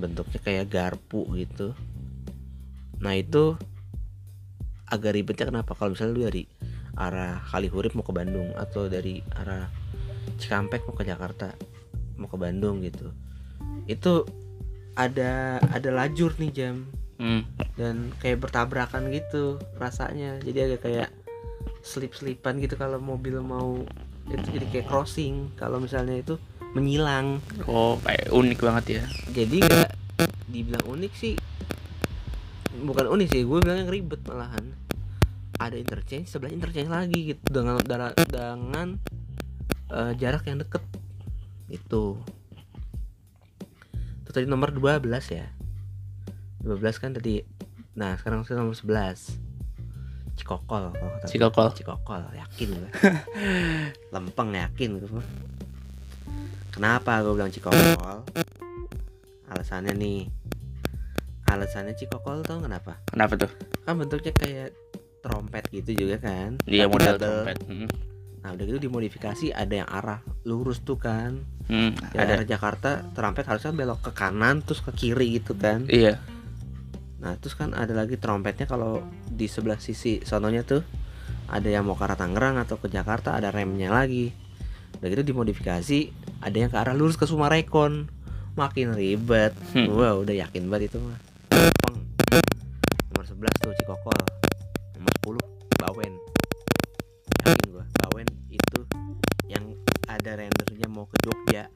bentuknya 0.00 0.40
kayak 0.40 0.72
garpu 0.72 1.28
gitu. 1.36 1.76
Nah 3.04 3.12
itu 3.14 3.54
agak 4.88 5.14
ribetnya 5.14 5.52
kenapa? 5.52 5.76
Kalau 5.76 5.92
misalnya 5.92 6.16
lu 6.16 6.24
dari 6.26 6.44
arah 6.96 7.38
kali 7.46 7.68
hurip 7.70 7.94
mau 7.94 8.02
ke 8.02 8.12
Bandung 8.12 8.50
atau 8.56 8.90
dari 8.90 9.22
arah 9.36 9.68
Cikampek 10.40 10.88
mau 10.88 10.96
ke 10.96 11.04
Jakarta 11.04 11.52
mau 12.20 12.28
ke 12.28 12.36
Bandung 12.36 12.84
gitu 12.84 13.08
itu 13.88 14.26
ada 14.94 15.62
ada 15.72 15.90
lajur 15.90 16.34
nih 16.38 16.52
jam. 16.52 16.76
Hmm. 17.20 17.44
dan 17.76 18.16
kayak 18.24 18.48
bertabrakan 18.48 19.12
gitu 19.12 19.60
rasanya. 19.76 20.40
Jadi 20.40 20.58
agak 20.72 20.80
kayak 20.88 21.10
slip 21.84 22.16
slipan 22.16 22.56
gitu 22.64 22.80
kalau 22.80 22.96
mobil 22.96 23.44
mau 23.44 23.84
itu 24.32 24.48
jadi 24.56 24.66
kayak 24.72 24.88
crossing. 24.88 25.52
Kalau 25.60 25.84
misalnya 25.84 26.16
itu 26.16 26.40
menyilang. 26.72 27.42
Oh, 27.66 27.98
kayak 28.02 28.30
unik 28.30 28.58
banget 28.62 28.84
ya. 29.00 29.04
jadi 29.34 29.56
nggak 29.66 29.90
dibilang 30.50 30.86
unik 30.86 31.12
sih. 31.14 31.34
Bukan 32.80 33.06
unik 33.10 33.28
sih 33.30 33.42
gue 33.42 33.58
bilang 33.58 33.86
yang 33.86 33.90
ribet 33.90 34.22
malahan. 34.26 34.64
Ada 35.60 35.76
interchange 35.76 36.30
sebelah 36.30 36.54
interchange 36.54 36.88
lagi 36.88 37.34
gitu 37.34 37.42
dengan 37.50 37.82
dara- 37.84 38.16
dengan 38.16 38.96
eh, 39.90 40.12
jarak 40.16 40.46
yang 40.46 40.62
deket. 40.62 40.82
Itu. 41.68 42.22
Itu 44.22 44.30
tadi 44.30 44.46
nomor 44.46 44.70
12 44.70 45.02
ya. 45.30 45.46
12 46.62 47.02
kan 47.02 47.10
tadi. 47.12 47.42
Nah 47.98 48.14
sekarang 48.16 48.46
saya 48.46 48.62
nomor 48.62 48.78
11 48.78 49.50
Cikokol 50.40 50.96
kalau 50.96 51.10
kata 51.20 51.24
gue. 51.26 51.30
Cikokol. 51.36 51.68
Cikokol 51.76 52.22
yakin 52.32 52.68
gue 52.72 52.90
lempeng 54.14 54.56
yakin 54.56 54.90
gue 54.96 55.20
kenapa 56.80 57.20
gue 57.20 57.34
bilang 57.34 57.52
Cikokol 57.52 58.24
alasannya 59.46 59.92
nih 59.92 60.20
alasannya 61.44 61.92
Cikokol 61.92 62.40
tau 62.40 62.58
kenapa 62.58 62.96
Kenapa 63.04 63.36
tuh? 63.36 63.50
kan 63.82 63.94
bentuknya 63.94 64.32
kayak 64.32 64.72
trompet 65.20 65.68
gitu 65.70 65.92
juga 65.98 66.16
kan 66.18 66.56
Tapi 66.56 66.80
model 66.86 67.16
trompet. 67.18 67.56
Hmm. 67.62 67.88
nah 68.40 68.56
udah 68.56 68.64
gitu 68.64 68.80
dimodifikasi 68.80 69.52
ada 69.52 69.74
yang 69.76 69.84
arah 69.86 70.24
lurus 70.42 70.80
tuh 70.80 70.96
kan 70.96 71.44
Hmm, 71.68 71.94
ada. 72.10 72.34
arah 72.34 72.46
Jakarta 72.48 73.04
trompet 73.12 73.44
harusnya 73.44 73.70
belok 73.70 74.00
ke 74.00 74.12
kanan 74.12 74.58
terus 74.58 74.80
ke 74.80 74.90
kiri 74.92 75.38
gitu 75.38 75.52
kan 75.52 75.84
Iya. 75.86 76.16
nah 77.18 77.36
terus 77.36 77.52
kan 77.52 77.70
ada 77.70 77.92
lagi 77.92 78.16
trompetnya 78.16 78.64
kalau 78.64 79.04
di 79.28 79.44
sebelah 79.44 79.76
sisi 79.76 80.18
sononya 80.20 80.64
tuh 80.64 80.80
ada 81.46 81.68
yang 81.68 81.84
mau 81.84 81.92
ke 81.92 82.02
arah 82.02 82.16
Tangerang 82.16 82.56
atau 82.56 82.74
ke 82.74 82.88
Jakarta 82.88 83.36
ada 83.36 83.50
remnya 83.50 83.86
lagi 83.86 84.32
udah 84.96 85.08
gitu 85.08 85.22
dimodifikasi 85.26 86.19
ada 86.40 86.56
yang 86.56 86.72
ke 86.72 86.78
arah 86.80 86.96
lurus 86.96 87.20
ke 87.20 87.28
Sumarekon. 87.28 88.08
Makin 88.56 88.96
ribet. 88.96 89.52
Hmm. 89.76 89.92
wah 89.92 90.16
udah 90.16 90.32
yakin 90.32 90.66
banget 90.72 90.92
itu 90.92 90.98
mah. 90.98 91.18
Nomor 93.12 93.24
11 93.28 93.62
tuh 93.62 93.72
Cikokol. 93.76 94.20
Nomor 94.96 95.12
10 95.38 95.80
Bawen. 95.84 96.12
Yakin 97.44 97.66
gua 97.72 97.84
Bawen 98.04 98.28
itu 98.48 98.80
yang 99.52 99.64
ada 100.08 100.40
rendernya 100.40 100.88
mau 100.88 101.04
ke 101.06 101.16
Jogja. 101.24 101.68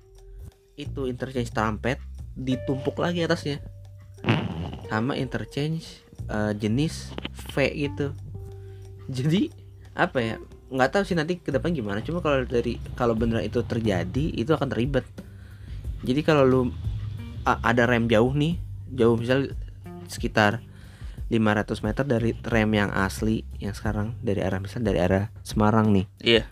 Itu 0.75 1.07
interchange 1.07 1.53
trompet 1.53 2.01
ditumpuk 2.35 2.97
lagi 2.99 3.23
atasnya. 3.23 3.61
Sama 4.89 5.21
interchange 5.21 6.05
eh, 6.33 6.53
jenis 6.57 7.13
V 7.53 7.55
gitu. 7.77 8.17
Jadi 9.13 9.53
apa 9.95 10.19
ya 10.19 10.37
nggak 10.75 10.91
tahu 10.91 11.03
sih 11.07 11.15
nanti 11.15 11.39
ke 11.39 11.55
depan 11.55 11.71
gimana. 11.71 12.03
Cuma 12.03 12.19
kalau 12.19 12.43
dari 12.43 12.83
kalau 12.99 13.15
beneran 13.15 13.47
itu 13.47 13.63
terjadi 13.63 14.35
itu 14.35 14.51
akan 14.51 14.75
ribet 14.75 15.07
jadi 16.05 16.21
kalau 16.21 16.45
lu 16.45 16.61
a- 17.49 17.61
ada 17.65 17.89
rem 17.89 18.05
jauh 18.07 18.37
nih 18.37 18.61
jauh 18.93 19.17
misal 19.17 19.49
sekitar 20.07 20.61
500 21.33 21.81
meter 21.81 22.05
dari 22.05 22.37
rem 22.45 22.71
yang 22.77 22.93
asli 22.93 23.49
yang 23.57 23.73
sekarang 23.73 24.13
dari 24.21 24.45
arah 24.45 24.61
misal 24.61 24.85
dari 24.85 25.01
arah 25.01 25.33
Semarang 25.41 25.91
nih. 25.91 26.07
Iya. 26.21 26.45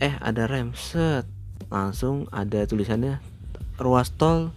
eh 0.00 0.14
ada 0.20 0.44
rem 0.44 0.76
set. 0.76 1.24
Langsung 1.72 2.28
ada 2.32 2.64
tulisannya 2.68 3.20
ruas 3.80 4.12
tol 4.12 4.52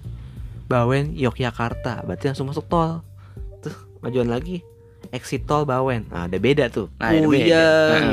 Bawen 0.67 1.15
Yogyakarta. 1.15 2.03
Berarti 2.03 2.31
langsung 2.31 2.51
masuk 2.51 2.67
tol. 2.67 3.03
Terus 3.63 3.79
majuan 4.03 4.27
lagi 4.27 4.63
exit 5.13 5.45
tol 5.45 5.69
Bawen. 5.69 6.09
Nah 6.09 6.25
ada 6.25 6.37
beda 6.41 6.73
tuh. 6.73 6.89
Nah, 6.97 7.13
ada 7.13 7.21
beda. 7.21 7.29
puyeng. 7.29 8.11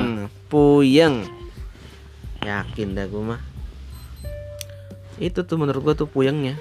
Puyeng. 0.52 1.16
Yakin 2.44 2.88
dah 2.92 3.08
gue 3.08 3.24
mah. 3.24 3.40
Itu 5.16 5.48
tuh 5.48 5.56
menurut 5.56 5.80
gua 5.80 5.96
tuh 5.96 6.08
puyengnya. 6.08 6.60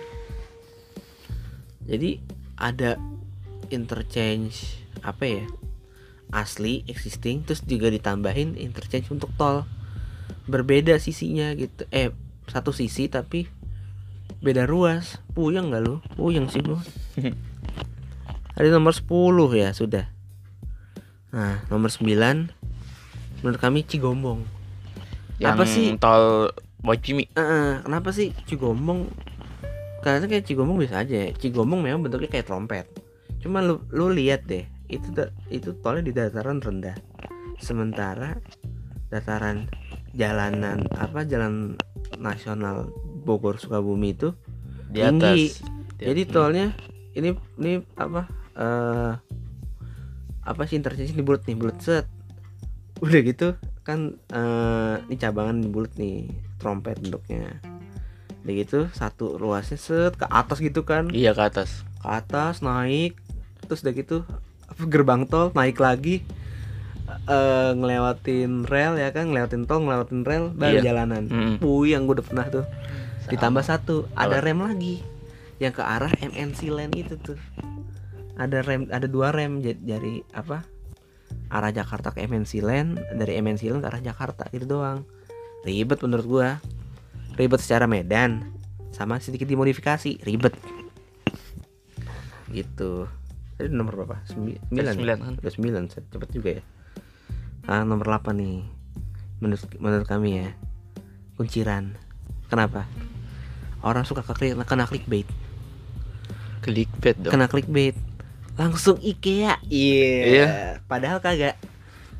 Jadi 1.83 2.23
ada 2.55 2.95
interchange 3.67 4.79
apa 5.03 5.23
ya? 5.27 5.45
Asli 6.31 6.87
existing 6.87 7.43
terus 7.43 7.63
juga 7.67 7.91
ditambahin 7.91 8.55
interchange 8.55 9.11
untuk 9.11 9.31
tol. 9.35 9.67
Berbeda 10.47 10.95
sisinya 10.99 11.51
gitu. 11.55 11.83
Eh 11.91 12.15
satu 12.47 12.71
sisi 12.71 13.11
tapi 13.11 13.47
beda 14.39 14.67
ruas. 14.67 15.19
Puyeng 15.35 15.71
nggak 15.71 15.83
lu? 15.83 15.99
Puyeng 16.15 16.47
sih 16.47 16.63
gua. 16.63 16.79
Ada 18.59 18.75
nomor 18.75 18.91
10 18.91 19.07
ya 19.55 19.71
sudah 19.71 20.18
nah 21.29 21.61
nomor 21.67 21.87
9 21.87 22.09
menurut 23.39 23.59
kami 23.59 23.83
Cigombong 23.83 24.43
Yang 25.37 25.53
Apa 25.53 25.63
sih? 25.63 25.85
tol 25.95 26.51
Bojimi. 26.79 27.27
Eh, 27.29 27.39
eh, 27.39 27.71
kenapa 27.81 28.09
sih 28.09 28.31
Cigombong 28.43 29.07
karena 29.99 30.25
kayak 30.25 30.43
Cigombong 30.43 30.79
bisa 30.79 30.99
aja 30.99 31.11
ya. 31.11 31.29
Cigombong 31.31 31.79
memang 31.79 32.03
bentuknya 32.03 32.27
kayak 32.29 32.47
trompet 32.47 32.87
cuma 33.39 33.59
lu 33.59 33.79
lu 33.89 34.09
lihat 34.09 34.43
deh 34.43 34.67
itu 34.87 35.07
itu 35.47 35.71
tolnya 35.79 36.03
di 36.03 36.11
dataran 36.11 36.59
rendah 36.59 36.95
sementara 37.57 38.35
dataran 39.07 39.67
jalanan 40.11 40.83
apa 40.93 41.23
jalan 41.23 41.75
nasional 42.17 42.91
Bogor 43.23 43.55
Sukabumi 43.55 44.11
itu 44.11 44.35
Di 44.89 44.99
Tinggi. 44.99 45.47
atas. 45.47 45.63
jadi 45.95 46.21
tolnya 46.25 46.65
ini 47.13 47.31
ini 47.55 47.79
apa 47.95 48.27
eh 48.55 49.11
apa 50.49 50.65
sih 50.65 50.75
interchange 50.75 51.13
ini 51.13 51.21
bulat 51.21 51.45
nih 51.45 51.53
bulat 51.53 51.77
set. 51.77 52.05
Udah 52.99 53.21
gitu 53.21 53.53
kan 53.85 54.17
eh 54.33 54.95
ini 55.05 55.15
cabangan 55.15 55.61
bulat 55.69 55.93
nih 55.95 56.25
trompet 56.57 56.97
bentuknya. 56.97 57.61
Udah 58.41 58.53
gitu 58.57 58.79
satu 58.91 59.37
ruasnya 59.37 59.77
set 59.77 60.17
ke 60.17 60.25
atas 60.25 60.57
gitu 60.57 60.81
kan. 60.81 61.13
Iya 61.13 61.37
ke 61.37 61.43
atas. 61.45 61.85
ke 61.99 62.07
atas 62.09 62.59
naik. 62.59 63.13
Terus 63.69 63.85
udah 63.85 63.93
gitu 63.93 64.17
gerbang 64.89 65.29
tol 65.29 65.53
naik 65.53 65.77
lagi. 65.77 66.25
Eh 67.29 67.71
ngelewatin 67.73 68.65
rel 68.65 68.97
ya 68.97 69.13
kan 69.13 69.29
ngelewatin 69.29 69.69
tol 69.69 69.85
ngelewatin 69.85 70.25
rel 70.25 70.49
baru 70.51 70.81
Iya. 70.81 70.83
jalanan. 70.83 71.29
Mm-mm. 71.29 71.55
Puyeng 71.61 72.09
gue 72.09 72.17
udah 72.17 72.25
pernah 72.25 72.45
tuh. 72.49 72.65
Ditambah 73.29 73.61
satu 73.61 74.09
ada 74.17 74.41
rem 74.41 74.57
lagi. 74.59 75.05
Yang 75.59 75.77
ke 75.77 75.83
arah 75.83 76.09
MNC 76.17 76.59
Lane 76.71 76.95
itu 76.95 77.19
tuh 77.19 77.37
ada 78.39 78.63
rem 78.63 78.87
ada 78.87 79.05
dua 79.05 79.35
rem 79.35 79.59
dari 79.59 80.23
apa? 80.31 80.63
Arah 81.51 81.75
Jakarta 81.75 82.15
ke 82.15 82.23
MNC 82.25 82.63
Lane 82.63 82.95
dari 83.13 83.37
MNC 83.37 83.69
Lane 83.69 83.83
ke 83.83 83.87
arah 83.91 84.01
Jakarta 84.01 84.47
itu 84.55 84.63
doang. 84.63 85.03
Ribet 85.67 85.99
menurut 86.01 86.25
gua. 86.25 86.49
Ribet 87.35 87.59
secara 87.59 87.85
medan 87.85 88.55
sama 88.95 89.19
sedikit 89.19 89.45
dimodifikasi 89.45 90.23
ribet. 90.23 90.55
Gitu. 92.49 93.05
Tadi 93.59 93.67
nomor 93.69 94.01
berapa? 94.01 94.23
Sembi- 94.23 94.57
sembilan 94.71 94.87
ya? 94.87 94.95
Sembilan 94.95 95.17
kan. 95.19 95.33
sembilan 95.43 95.83
cepet 95.91 96.29
juga 96.31 96.49
ya. 96.57 96.63
Ah 97.67 97.83
nomor 97.83 98.07
8 98.07 98.33
nih. 98.39 98.57
Menurut 99.43 99.63
menurut 99.77 100.07
kami 100.07 100.29
ya 100.41 100.47
kunciran. 101.35 101.93
Kenapa? 102.47 102.87
Orang 103.83 104.07
suka 104.07 104.23
ke 104.25 104.55
kena 104.55 104.87
clickbait. 104.87 105.27
Clickbait 106.65 107.15
dong. 107.19 107.31
kena 107.31 107.47
clickbait 107.47 107.95
langsung 108.59 108.99
IKEA. 108.99 109.55
Iya. 109.71 110.19
Iya. 110.27 110.47
padahal 110.83 111.23
kagak. 111.23 111.55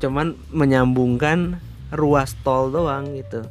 Cuman 0.00 0.40
menyambungkan 0.48 1.60
ruas 1.92 2.32
tol 2.40 2.72
doang 2.72 3.12
gitu. 3.12 3.44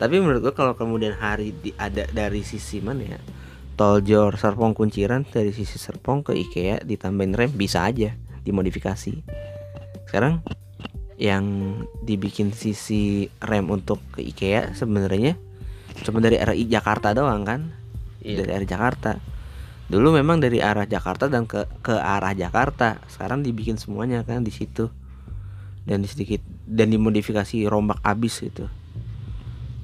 Tapi 0.00 0.18
menurut 0.18 0.40
gua 0.40 0.54
kalau 0.56 0.72
kemudian 0.72 1.12
hari 1.12 1.52
di, 1.52 1.76
ada 1.76 2.08
dari 2.08 2.40
sisi 2.40 2.80
mana 2.80 3.04
ya 3.04 3.20
tol 3.74 4.00
Jor 4.00 4.38
Serpong 4.38 4.72
Kunciran 4.72 5.26
dari 5.26 5.50
sisi 5.50 5.76
Serpong 5.76 6.22
ke 6.22 6.32
IKEA 6.34 6.82
ditambahin 6.86 7.34
rem 7.34 7.50
bisa 7.52 7.84
aja 7.84 8.14
dimodifikasi. 8.46 9.12
Sekarang 10.08 10.40
yang 11.18 11.78
dibikin 12.02 12.50
sisi 12.50 13.30
rem 13.42 13.70
untuk 13.70 14.02
ke 14.14 14.22
IKEA 14.22 14.74
sebenarnya 14.74 15.38
cuma 16.02 16.18
dari 16.18 16.42
arah 16.42 16.54
I- 16.58 16.66
Jakarta 16.66 17.14
doang 17.14 17.46
kan? 17.46 17.60
Iya. 18.24 18.40
dari 18.40 18.50
arah 18.56 18.68
Jakarta 18.68 19.12
dulu 19.84 20.16
memang 20.16 20.40
dari 20.40 20.58
arah 20.58 20.84
Jakarta 20.84 21.28
dan 21.28 21.44
ke 21.44 21.64
ke 21.80 21.92
arah 21.92 22.32
Jakarta. 22.32 22.98
Sekarang 23.06 23.40
dibikin 23.40 23.76
semuanya 23.76 24.22
kan 24.22 24.40
di 24.40 24.50
situ. 24.50 24.88
Dan 25.84 26.00
di 26.00 26.08
sedikit 26.08 26.40
dan 26.64 26.88
dimodifikasi 26.88 27.68
rombak 27.68 28.00
abis 28.00 28.40
gitu. 28.40 28.66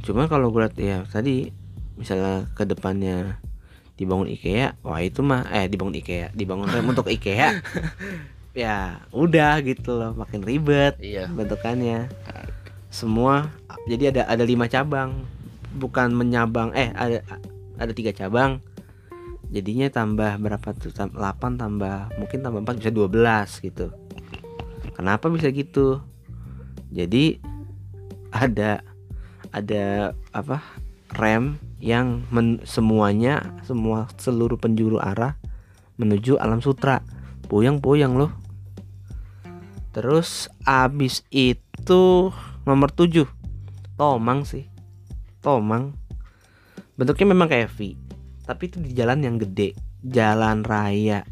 Cuma 0.00 0.24
kalau 0.26 0.48
gue 0.48 0.64
lihat 0.64 0.76
ya 0.80 0.98
tadi 1.04 1.52
misalnya 2.00 2.48
ke 2.56 2.64
depannya 2.64 3.36
dibangun 4.00 4.32
IKEA 4.32 4.80
wah 4.80 4.96
itu 4.96 5.20
mah 5.20 5.44
eh 5.52 5.68
dibangun 5.68 5.92
IKEA 6.00 6.32
dibangun 6.32 6.72
rem 6.72 6.88
untuk 6.88 7.04
IKEA 7.04 7.60
ya 8.56 9.04
udah 9.12 9.60
gitu 9.60 9.92
loh 9.92 10.16
makin 10.16 10.40
ribet 10.40 10.96
Iya. 10.96 11.28
bentukannya. 11.28 12.08
Semua 12.88 13.52
jadi 13.84 14.08
ada 14.08 14.22
ada 14.24 14.40
lima 14.42 14.64
cabang. 14.66 15.28
Bukan 15.76 16.16
menyabang 16.16 16.72
eh 16.72 16.88
ada 16.96 17.20
ada 17.76 17.92
tiga 17.92 18.16
cabang 18.16 18.64
jadinya 19.50 19.90
tambah 19.90 20.38
berapa 20.38 20.70
tuh 20.78 20.94
Tam- 20.94 21.14
8 21.14 21.58
tambah 21.58 22.14
mungkin 22.16 22.38
tambah 22.40 22.62
4 22.62 22.78
bisa 22.80 22.90
12 22.94 23.66
gitu. 23.66 23.86
Kenapa 24.94 25.26
bisa 25.28 25.50
gitu? 25.50 26.00
Jadi 26.90 27.42
ada 28.30 28.82
ada 29.50 30.14
apa 30.30 30.62
rem 31.18 31.58
yang 31.82 32.22
men- 32.30 32.62
semuanya 32.62 33.58
semua 33.66 34.06
seluruh 34.22 34.54
penjuru 34.54 35.02
arah 35.02 35.34
menuju 35.98 36.38
alam 36.38 36.62
sutra. 36.62 37.02
Puyeng-puyeng 37.50 38.14
loh. 38.14 38.30
Terus 39.90 40.46
abis 40.62 41.26
itu 41.34 42.30
nomor 42.62 42.94
7 42.94 43.26
Tomang 43.98 44.46
sih. 44.46 44.70
Tomang. 45.42 45.98
Bentuknya 46.94 47.34
memang 47.34 47.50
kayak 47.50 47.74
V 47.74 48.09
Tapi 48.50 48.62
itu 48.66 48.82
di 48.82 48.90
jalan 48.90 49.22
yang 49.22 49.38
gede. 49.38 49.78
Jalan 50.02 50.66
raya 50.66 51.22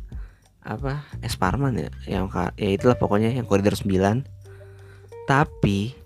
Apa 0.60 1.02
Esparman 1.24 1.74
ya 1.80 1.90
yang 2.06 2.28
Ya 2.54 2.68
itulah 2.68 3.00
pokoknya 3.00 3.32
yang 3.32 3.48
koridor 3.48 3.72
9 3.72 3.88
Tapi 5.24 5.96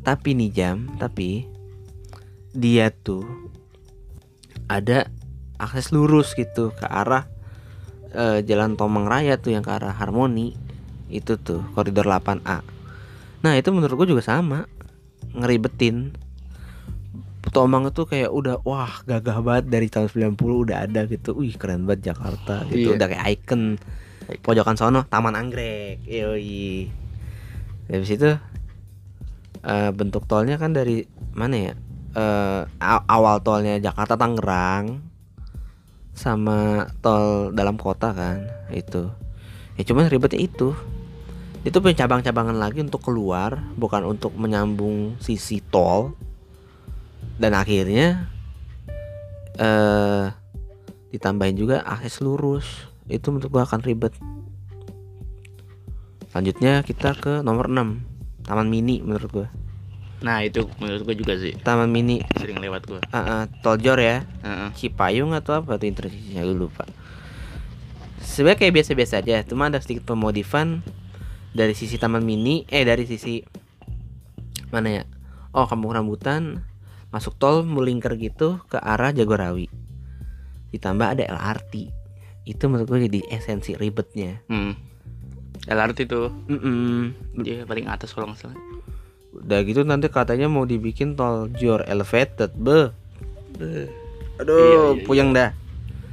Tapi 0.00 0.28
nih 0.32 0.48
jam 0.48 0.88
Tapi 0.96 1.44
Dia 2.56 2.88
tuh 2.88 3.28
Ada 4.72 5.12
akses 5.60 5.92
lurus 5.92 6.32
gitu 6.32 6.72
Ke 6.72 6.88
arah 6.88 7.28
eh, 8.16 8.40
Jalan 8.40 8.80
Tomang 8.80 9.04
Raya 9.04 9.36
tuh 9.36 9.52
yang 9.52 9.60
ke 9.60 9.76
arah 9.76 9.92
Harmoni. 9.92 10.56
Itu 11.12 11.36
tuh 11.36 11.60
koridor 11.76 12.08
8A 12.08 12.74
nah 13.44 13.52
itu 13.60 13.68
menurut 13.76 13.92
gue 14.00 14.16
juga 14.16 14.24
sama 14.24 14.64
ngeribetin 15.36 16.16
Tomang 17.52 17.92
itu 17.92 18.02
kayak 18.08 18.32
udah 18.32 18.64
wah 18.64 19.04
gagah 19.04 19.38
banget 19.44 19.64
dari 19.68 19.86
tahun 19.92 20.08
90 20.08 20.64
udah 20.64 20.88
ada 20.88 21.04
gitu. 21.04 21.36
Wih 21.36 21.54
keren 21.58 21.84
banget 21.84 22.14
Jakarta 22.14 22.64
gitu. 22.70 22.92
Iya. 22.92 22.96
udah 22.96 23.06
kayak 23.10 23.26
icon. 23.36 23.62
pojokan 24.40 24.72
sono 24.80 25.04
Taman 25.04 25.36
Anggrek. 25.36 26.00
Yoi. 26.08 26.88
Habis 27.92 28.10
itu 28.16 28.30
eh, 29.60 29.90
bentuk 29.92 30.24
tolnya 30.24 30.56
kan 30.56 30.72
dari 30.72 31.04
mana 31.36 31.56
ya? 31.60 31.72
Eh, 32.16 32.60
a- 32.80 33.04
awal 33.04 33.44
tolnya 33.44 33.76
Jakarta 33.76 34.16
Tangerang 34.16 35.04
sama 36.14 36.88
tol 37.04 37.52
dalam 37.52 37.76
kota 37.76 38.16
kan 38.16 38.48
itu. 38.72 39.12
Ya 39.76 39.82
cuman 39.84 40.08
ribetnya 40.08 40.40
itu. 40.40 40.72
Itu 41.64 41.80
punya 41.80 42.04
cabang-cabangan 42.04 42.56
lagi 42.56 42.80
untuk 42.80 43.04
keluar 43.04 43.60
bukan 43.76 44.04
untuk 44.08 44.32
menyambung 44.36 45.16
sisi 45.20 45.60
tol 45.60 46.12
dan 47.38 47.52
akhirnya 47.54 48.30
eh 49.58 50.26
ditambahin 51.14 51.54
juga 51.54 51.82
akses 51.86 52.18
lurus. 52.22 52.66
Itu 53.06 53.30
menurut 53.30 53.50
gua 53.52 53.62
akan 53.68 53.80
ribet. 53.84 54.14
Selanjutnya 56.34 56.82
kita 56.82 57.14
ke 57.14 57.32
nomor 57.46 57.70
6 57.70 58.48
Taman 58.48 58.66
Mini 58.66 58.98
menurut 58.98 59.30
gua. 59.30 59.48
Nah 60.24 60.40
itu 60.40 60.64
menurut 60.80 61.04
gue 61.04 61.16
juga 61.20 61.36
sih. 61.36 61.52
Taman 61.60 61.92
Mini. 61.92 62.24
Sering 62.40 62.56
lewat 62.56 62.88
gue. 62.88 63.00
ah, 63.12 63.18
ah, 63.18 63.42
tol 63.60 63.76
Jor 63.76 64.00
ya. 64.00 64.24
Heeh. 64.40 64.68
Cipayung 64.72 65.36
atau 65.36 65.60
apa 65.60 65.76
tuh 65.76 65.84
interchange 65.84 66.32
gue 66.32 66.56
lupa. 66.56 66.88
Sebenarnya 68.24 68.58
kayak 68.64 68.74
biasa-biasa 68.80 69.20
aja 69.20 69.44
cuma 69.44 69.68
ada 69.68 69.78
sedikit 69.84 70.08
pemodifan 70.08 70.80
dari 71.52 71.76
sisi 71.76 72.00
taman 72.00 72.24
mini 72.24 72.64
eh 72.72 72.82
dari 72.88 73.04
sisi 73.04 73.44
mana 74.72 74.88
ya? 74.90 75.04
Oh 75.54 75.68
kampung 75.68 75.92
rambutan 75.92 76.64
masuk 77.14 77.38
tol 77.38 77.62
melingkar 77.62 78.18
gitu 78.18 78.58
ke 78.66 78.74
arah 78.74 79.08
Jagorawi 79.08 79.70
ditambah 80.68 81.06
ada 81.08 81.22
LRT 81.24 81.94
itu 82.44 82.64
menurut 82.66 82.86
gue 82.86 83.06
jadi 83.06 83.20
esensi 83.30 83.72
ribetnya 83.72 84.42
Hmm. 84.44 84.74
LRT 85.64 86.04
tuh 86.04 86.28
Mm-mm. 86.44 87.14
dia 87.38 87.62
paling 87.62 87.86
atas 87.86 88.10
kalau 88.10 88.28
nggak 88.28 88.42
salah. 88.42 88.58
udah 89.32 89.62
gitu 89.62 89.80
nanti 89.80 90.06
katanya 90.08 90.46
mau 90.46 90.62
dibikin 90.62 91.14
tol 91.14 91.46
Jor 91.52 91.82
elevated 91.84 92.50
be 92.54 92.90
Beuh. 93.52 93.86
aduh 94.36 94.50
Iya, 94.52 94.66
iya, 94.66 94.88
iya. 94.92 95.04
puyeng 95.04 95.30
dah 95.30 95.50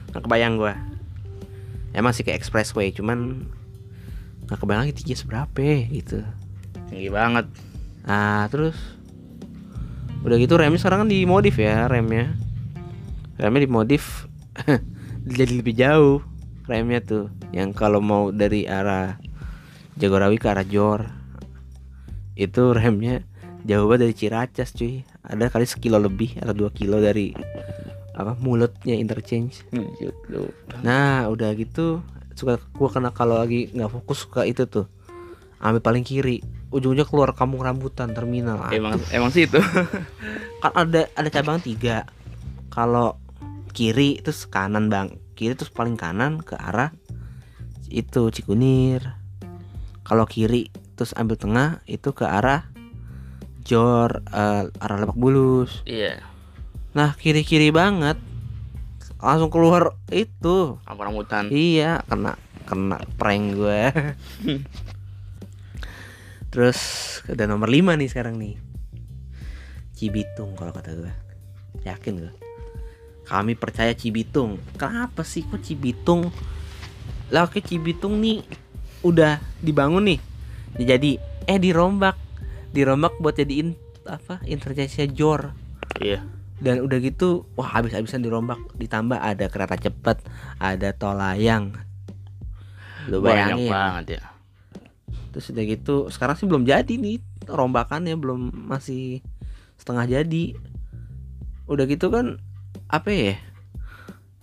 nggak 0.10 0.22
kebayang 0.22 0.56
gua 0.56 0.74
emang 1.92 2.12
sih 2.12 2.22
kayak 2.22 2.38
expressway 2.38 2.90
cuman 2.90 3.46
nggak 4.46 4.58
kebayang 4.58 4.82
lagi 4.84 4.96
tinggi 4.96 5.16
seberapa 5.16 5.58
gitu 5.88 6.22
Tinggi 6.88 7.10
banget. 7.10 7.46
nah 8.02 8.46
terus 8.48 8.78
udah 10.22 10.38
gitu 10.38 10.54
remnya 10.58 10.80
sekarang 10.82 11.06
kan 11.06 11.10
dimodif 11.10 11.58
ya 11.58 11.90
remnya. 11.90 12.34
Remnya 13.42 13.62
dimodif. 13.66 14.30
Jadi 15.38 15.54
lebih 15.62 15.74
jauh 15.74 16.22
remnya 16.70 17.02
tuh. 17.02 17.34
Yang 17.50 17.78
kalau 17.78 18.00
mau 18.02 18.30
dari 18.30 18.70
arah 18.70 19.18
Jagorawi 19.98 20.38
ke 20.38 20.48
arah 20.50 20.66
Jor. 20.66 21.10
Itu 22.38 22.74
remnya 22.74 23.26
jauh 23.66 23.90
banget 23.90 24.10
dari 24.10 24.16
Ciracas 24.18 24.74
cuy. 24.78 25.02
Ada 25.22 25.50
kali 25.50 25.66
sekilo 25.66 26.02
lebih 26.02 26.38
atau 26.42 26.54
dua 26.54 26.70
kilo 26.74 27.02
dari 27.02 27.34
apa 28.14 28.38
mulutnya 28.38 28.94
interchange. 28.98 29.66
Gitu. 29.74 30.54
Nah 30.86 31.30
udah 31.30 31.54
gitu 31.58 32.02
suka 32.38 32.58
gua 32.74 32.90
kena 32.90 33.10
kalau 33.14 33.38
lagi 33.38 33.70
nggak 33.74 33.90
fokus 33.90 34.26
suka 34.26 34.46
itu 34.46 34.66
tuh. 34.70 34.86
Ambil 35.62 35.82
paling 35.82 36.06
kiri 36.06 36.42
ujungnya 36.72 37.04
keluar 37.04 37.36
kampung 37.36 37.62
rambutan 37.62 38.16
terminal. 38.16 38.58
Ah, 38.58 38.72
emang 38.72 38.98
emang 39.12 39.30
sih 39.30 39.46
itu 39.46 39.60
kan 40.64 40.72
ada 40.74 41.12
ada 41.14 41.30
cabang 41.30 41.60
tiga. 41.60 42.08
Kalau 42.72 43.20
kiri 43.76 44.24
terus 44.24 44.48
kanan 44.48 44.88
bang. 44.88 45.20
Kiri 45.36 45.54
terus 45.60 45.70
paling 45.70 46.00
kanan 46.00 46.40
ke 46.40 46.56
arah 46.56 46.96
itu 47.92 48.32
Cikunir. 48.32 49.04
Kalau 50.08 50.24
kiri 50.24 50.72
terus 50.96 51.12
ambil 51.20 51.36
tengah 51.36 51.70
itu 51.86 52.16
ke 52.16 52.24
arah 52.24 52.72
Jor 53.62 54.24
eh, 54.32 54.72
arah 54.72 54.98
Lebak 54.98 55.20
Bulus. 55.20 55.84
Iya. 55.84 56.24
Nah 56.96 57.14
kiri 57.20 57.44
kiri 57.44 57.70
banget. 57.76 58.16
Langsung 59.22 59.54
keluar 59.54 60.00
itu. 60.10 60.80
Apa 60.88 61.12
rambutan. 61.12 61.52
Iya 61.52 62.02
kena 62.08 62.40
kena 62.72 63.04
prank 63.20 63.60
gue 63.60 63.82
terus 66.52 66.80
udah 67.32 67.48
nomor 67.48 67.72
5 67.72 67.96
nih 67.96 68.10
sekarang 68.12 68.36
nih. 68.36 68.60
Cibitung 69.96 70.58
kalau 70.60 70.76
kata 70.76 70.98
gue 70.98 71.14
yakin 71.86 72.26
gue 72.26 72.34
kami 73.32 73.56
percaya 73.56 73.96
Cibitung. 73.96 74.60
Kenapa 74.76 75.24
sih 75.24 75.48
kok 75.48 75.64
Cibitung? 75.64 76.28
Lah 77.32 77.48
oke 77.48 77.64
Cibitung 77.64 78.20
nih 78.20 78.44
udah 79.08 79.40
dibangun 79.64 80.04
nih. 80.12 80.20
Jadi 80.76 81.16
eh 81.48 81.56
dirombak. 81.56 82.20
Dirombak 82.76 83.20
buat 83.24 83.40
jadiin 83.40 83.72
apa 84.04 84.44
interchange 84.44 85.16
Jor. 85.16 85.56
Iya. 86.04 86.28
Dan 86.60 86.84
udah 86.84 87.00
gitu 87.00 87.48
wah 87.56 87.72
habis-habisan 87.72 88.20
dirombak. 88.20 88.60
Ditambah 88.76 89.16
ada 89.16 89.48
kereta 89.48 89.80
cepat 89.80 90.20
ada 90.60 90.92
tol 90.92 91.16
layang. 91.16 91.72
Lu 93.08 93.24
banyak 93.24 93.64
bayangin. 93.64 93.72
Banget 93.72 94.06
ya 94.20 94.31
terus 95.32 95.48
udah 95.52 95.64
gitu 95.64 95.96
sekarang 96.12 96.36
sih 96.36 96.48
belum 96.48 96.68
jadi 96.68 96.92
nih 97.00 97.24
rombakannya 97.48 98.16
belum 98.20 98.68
masih 98.68 99.24
setengah 99.80 100.06
jadi. 100.08 100.56
Udah 101.66 101.88
gitu 101.88 102.12
kan 102.12 102.38
apa 102.92 103.10
ya 103.10 103.36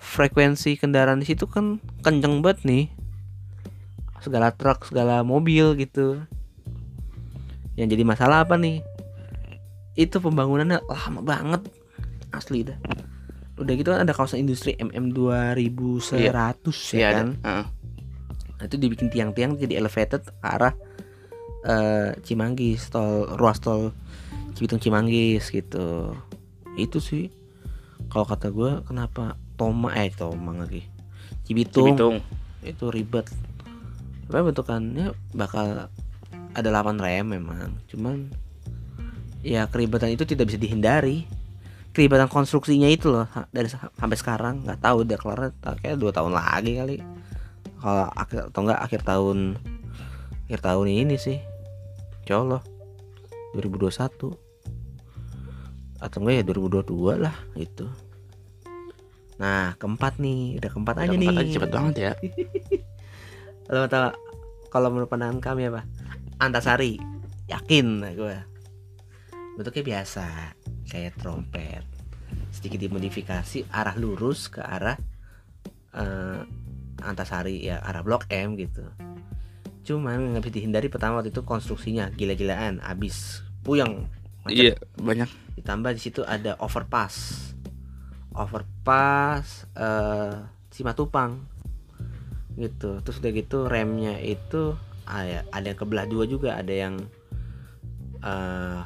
frekuensi 0.01 0.81
kendaraan 0.81 1.21
di 1.21 1.29
situ 1.29 1.45
kan 1.45 1.79
kenceng 2.01 2.41
banget 2.41 2.65
nih. 2.65 2.85
Segala 4.25 4.51
truk 4.57 4.89
segala 4.89 5.21
mobil 5.23 5.77
gitu. 5.79 6.25
Yang 7.79 7.95
jadi 7.95 8.05
masalah 8.09 8.43
apa 8.49 8.59
nih? 8.59 8.83
Itu 9.95 10.19
pembangunannya 10.19 10.83
lama 10.89 11.21
banget 11.23 11.63
asli 12.35 12.67
dah. 12.67 12.79
Udah 13.59 13.75
gitu 13.75 13.91
kan 13.91 14.07
ada 14.07 14.15
kawasan 14.15 14.43
industri 14.47 14.79
MM 14.79 15.11
2100 15.11 16.15
Iya. 16.15 16.31
ya 16.31 16.99
iya 16.99 17.09
kan? 17.11 17.29
Ada 17.43 17.47
Heeh. 17.47 17.65
Nah, 18.59 18.67
itu 18.67 18.75
dibikin 18.75 19.07
tiang-tiang 19.07 19.55
jadi 19.55 19.79
elevated 19.79 20.27
ke 20.27 20.33
arah 20.43 20.75
eh, 21.63 22.11
Cimanggis 22.27 22.91
tol 22.91 23.27
ruas 23.39 23.63
tol 23.63 23.95
Cibitung 24.59 24.83
Cimanggis 24.83 25.55
gitu. 25.55 26.15
Itu 26.75 26.99
sih 26.99 27.31
kalau 28.11 28.27
kata 28.27 28.51
gue 28.51 28.83
kenapa 28.83 29.39
Toma 29.55 29.95
eh 29.95 30.11
Toma 30.11 30.55
lagi 30.55 30.83
Cibitung, 31.47 31.95
Cibitung. 31.95 32.15
Itu 32.67 32.91
ribet. 32.91 33.31
Tapi 34.29 34.43
bentukannya 34.45 35.15
bakal 35.33 35.89
ada 36.53 36.69
8 36.69 36.99
rem 36.99 37.27
memang. 37.39 37.79
Cuman 37.87 38.29
ya 39.41 39.71
keribetan 39.71 40.11
itu 40.11 40.27
tidak 40.27 40.51
bisa 40.51 40.59
dihindari. 40.59 41.25
Keribatan 41.95 42.29
konstruksinya 42.29 42.87
itu 42.87 43.09
loh 43.11 43.27
dari 43.51 43.71
sa- 43.71 43.91
sampai 43.97 44.19
sekarang. 44.19 44.55
Nggak 44.67 44.83
tahu 44.83 44.97
udah 45.07 45.19
kelar 45.19 45.41
kayak 45.81 45.97
dua 45.97 46.13
tahun 46.13 46.37
lagi 46.37 46.73
kali 46.79 46.97
kalau 47.79 48.07
akhir 48.15 48.51
atau 48.51 48.61
enggak 48.67 48.81
akhir 48.83 49.01
tahun 49.07 49.39
akhir 50.47 50.61
tahun 50.63 50.87
ini 50.89 51.17
sih 51.17 51.39
Insya 52.27 52.43
Allah 52.43 52.63
2021 53.55 53.91
atau 55.99 56.19
enggak 56.23 56.35
ya 56.35 56.45
2022 56.47 57.25
lah 57.25 57.37
itu 57.55 57.87
nah 59.39 59.79
keempat 59.79 60.19
nih 60.19 60.59
udah 60.59 60.71
keempat 60.75 60.97
aja 60.99 61.15
Udah 61.15 61.23
nih 61.23 61.29
aja 61.31 61.51
cepet 61.55 61.71
banget 61.71 61.95
ya 61.97 62.13
Kalau 63.69 63.85
tahu 63.85 64.09
kalau 64.73 64.89
menurut 64.89 65.13
pandangan 65.13 65.45
kami 65.45 65.69
apa? 65.69 65.85
Antasari. 66.41 66.97
Yakin 67.53 68.01
gue. 68.17 68.37
Bentuknya 69.61 69.85
biasa, 69.85 70.57
kayak 70.89 71.21
trompet. 71.21 71.85
Sedikit 72.49 72.81
dimodifikasi 72.81 73.69
arah 73.69 73.97
lurus 74.01 74.49
ke 74.49 74.65
arah 74.65 74.97
eh, 75.93 76.41
Antasari 77.03 77.63
ya 77.63 77.83
arah 77.83 78.03
Blok 78.03 78.27
M 78.31 78.59
gitu. 78.59 78.85
Cuman 79.87 80.35
nggak 80.37 80.45
bisa 80.45 80.55
dihindari 80.61 80.89
pertama 80.93 81.23
waktu 81.23 81.33
itu 81.33 81.43
konstruksinya 81.47 82.11
gila-gilaan, 82.13 82.83
abis 82.85 83.43
puyeng. 83.63 84.11
Macet. 84.47 84.55
iya 84.55 84.75
banyak 84.97 85.29
Ditambah 85.59 85.91
di 85.93 86.01
situ 86.01 86.23
ada 86.23 86.55
overpass. 86.63 87.51
Overpass 88.33 89.67
eh 89.75 90.47
Simatupang 90.71 91.59
gitu 92.59 92.99
terus 93.03 93.23
udah 93.23 93.33
gitu 93.35 93.59
remnya 93.71 94.19
itu 94.19 94.75
ah, 95.07 95.23
ya, 95.23 95.41
ada 95.55 95.75
yang 95.75 95.79
kebelah 95.79 96.07
dua 96.11 96.27
juga 96.27 96.59
ada 96.59 96.75
yang 96.75 96.95
eh 98.19 98.83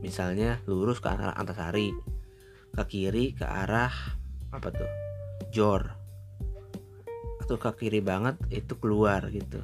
misalnya 0.00 0.60
lurus 0.68 1.00
ke 1.00 1.08
arah 1.08 1.36
Antasari 1.36 1.92
ke 2.72 2.82
kiri 2.88 3.36
ke 3.36 3.44
arah 3.44 3.92
apa 4.52 4.68
tuh 4.72 4.90
Jor 5.52 5.99
atau 7.50 7.58
ke 7.58 7.82
kiri 7.82 7.98
banget 7.98 8.38
itu 8.46 8.78
keluar 8.78 9.26
gitu. 9.34 9.58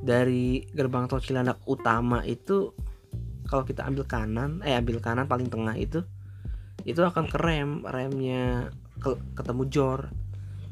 Dari 0.00 0.64
gerbang 0.72 1.04
tol 1.04 1.20
Cilandak 1.20 1.60
utama 1.68 2.24
itu 2.24 2.72
kalau 3.44 3.68
kita 3.68 3.84
ambil 3.84 4.08
kanan 4.08 4.64
eh 4.64 4.72
ambil 4.72 4.96
kanan 5.04 5.28
paling 5.28 5.52
tengah 5.52 5.76
itu 5.76 6.00
itu 6.88 6.96
akan 7.04 7.28
ke 7.28 7.36
rem 7.36 7.84
remnya 7.84 8.72
ke- 9.04 9.20
ketemu 9.36 9.62
Jor. 9.68 10.00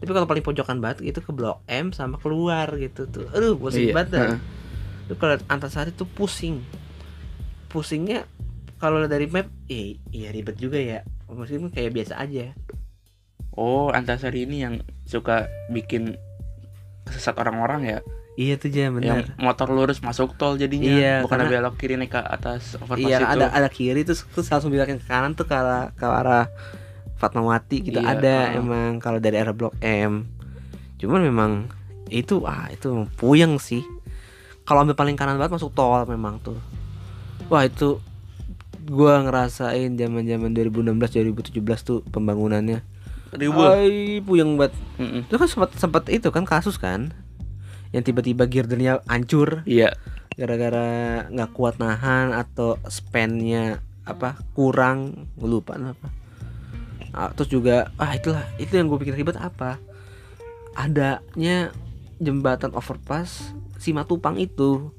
Tapi 0.01 0.09
kalau 0.09 0.25
paling 0.25 0.41
pojokan 0.41 0.81
banget 0.81 1.05
itu 1.05 1.21
ke 1.21 1.37
blok 1.37 1.61
M 1.69 1.93
sama 1.93 2.17
keluar 2.17 2.73
gitu 2.81 3.05
tuh. 3.13 3.29
Aduh 3.37 3.61
pusing 3.61 3.93
Iya, 3.93 4.01
banget 4.01 4.09
dah. 4.17 4.41
Itu 5.05 5.21
kalau 5.21 5.37
Antasari 5.53 5.93
tuh 5.93 6.09
pusing. 6.09 6.65
Pusingnya 7.69 8.25
kalau 8.81 9.05
dari 9.05 9.29
map 9.29 9.53
eh, 9.69 10.01
iya 10.17 10.33
ribet 10.33 10.57
juga 10.57 10.81
ya. 10.81 11.05
Meskipun 11.29 11.69
kayak 11.69 11.93
biasa 11.93 12.17
aja. 12.17 12.57
Oh 13.53 13.93
Antasari 13.93 14.49
ini 14.49 14.65
yang 14.65 14.81
suka 15.07 15.37
bikin 15.71 16.19
kesesat 17.03 17.39
orang-orang 17.39 17.81
ya. 17.87 17.99
Iya 18.37 18.61
tuh 18.61 18.69
ya 18.69 18.93
yang 18.93 19.25
motor 19.41 19.73
lurus 19.73 20.05
masuk 20.05 20.37
tol 20.37 20.61
jadinya 20.61 20.93
Iya, 20.93 21.15
bukan 21.25 21.41
karena- 21.41 21.49
belok 21.65 21.75
kiri 21.81 21.97
nih 21.97 22.11
ke 22.11 22.21
atas 22.21 22.77
overpass 22.77 23.01
iya 23.01 23.17
itu. 23.17 23.33
ada 23.33 23.49
ada 23.49 23.69
kiri 23.71 24.05
terus 24.05 24.29
terus 24.29 24.45
langsung 24.47 24.69
belok 24.69 24.93
ke 24.93 25.09
kanan 25.09 25.33
tuh 25.33 25.49
ke 25.49 25.57
arah 25.57 25.89
ke 25.91 26.05
arah 26.05 26.45
Fatmawati 27.17 27.81
gitu. 27.81 27.97
Iya, 27.97 28.13
ada 28.13 28.37
heeh. 28.53 28.61
emang 28.61 29.01
kalau 29.01 29.17
dari 29.17 29.41
arah 29.41 29.57
blok 29.57 29.73
M. 29.81 30.29
Cuman 31.01 31.25
memang 31.25 31.51
itu 32.07 32.45
ah 32.45 32.69
itu 32.69 33.09
puyeng 33.17 33.57
sih. 33.57 33.81
Kalau 34.63 34.85
ambil 34.85 34.93
paling 34.93 35.17
kanan 35.17 35.41
banget 35.41 35.57
masuk 35.57 35.73
tol 35.73 36.05
memang 36.05 36.37
tuh. 36.45 36.61
Wah 37.49 37.65
itu 37.65 38.05
gua 38.85 39.25
ngerasain 39.25 39.97
zaman 39.97 40.29
zaman 40.29 40.53
2016 40.53 40.93
2017 40.93 41.57
tuh 41.81 42.05
pembangunannya 42.05 42.85
ribut 43.35 43.67
Ay, 43.67 44.23
puyeng 44.23 44.55
banget. 44.55 44.75
Mm-mm. 45.03 45.27
itu 45.27 45.37
kan 45.37 45.49
sempat 45.51 45.71
sempat 45.75 46.05
itu 46.13 46.29
kan 46.31 46.47
kasus 46.47 46.79
kan 46.79 47.11
yang 47.91 48.03
tiba-tiba 48.03 48.47
girdernya 48.47 49.03
hancur. 49.07 49.67
Iya. 49.67 49.95
Gara-gara 50.37 51.25
nggak 51.33 51.51
kuat 51.57 51.81
nahan 51.81 52.37
atau 52.37 52.77
spannya 52.87 53.81
apa 54.07 54.39
kurang 54.53 55.31
gue 55.35 55.49
lupa 55.49 55.75
apa. 55.75 56.09
Ah, 57.17 57.33
terus 57.33 57.49
juga 57.49 57.91
ah 57.97 58.13
itulah 58.13 58.45
itu 58.61 58.77
yang 58.77 58.87
gue 58.93 58.99
pikir 59.01 59.17
ribet 59.17 59.41
apa? 59.41 59.81
Adanya 60.77 61.73
jembatan 62.21 62.77
overpass 62.77 63.57
Simatupang 63.77 64.41
itu. 64.41 64.93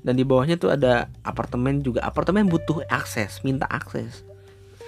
Dan 0.00 0.16
di 0.16 0.24
bawahnya 0.24 0.56
tuh 0.56 0.72
ada 0.72 1.12
apartemen 1.20 1.84
juga. 1.84 2.00
Apartemen 2.02 2.48
butuh 2.48 2.82
akses 2.88 3.44
minta 3.44 3.68
akses. 3.68 4.24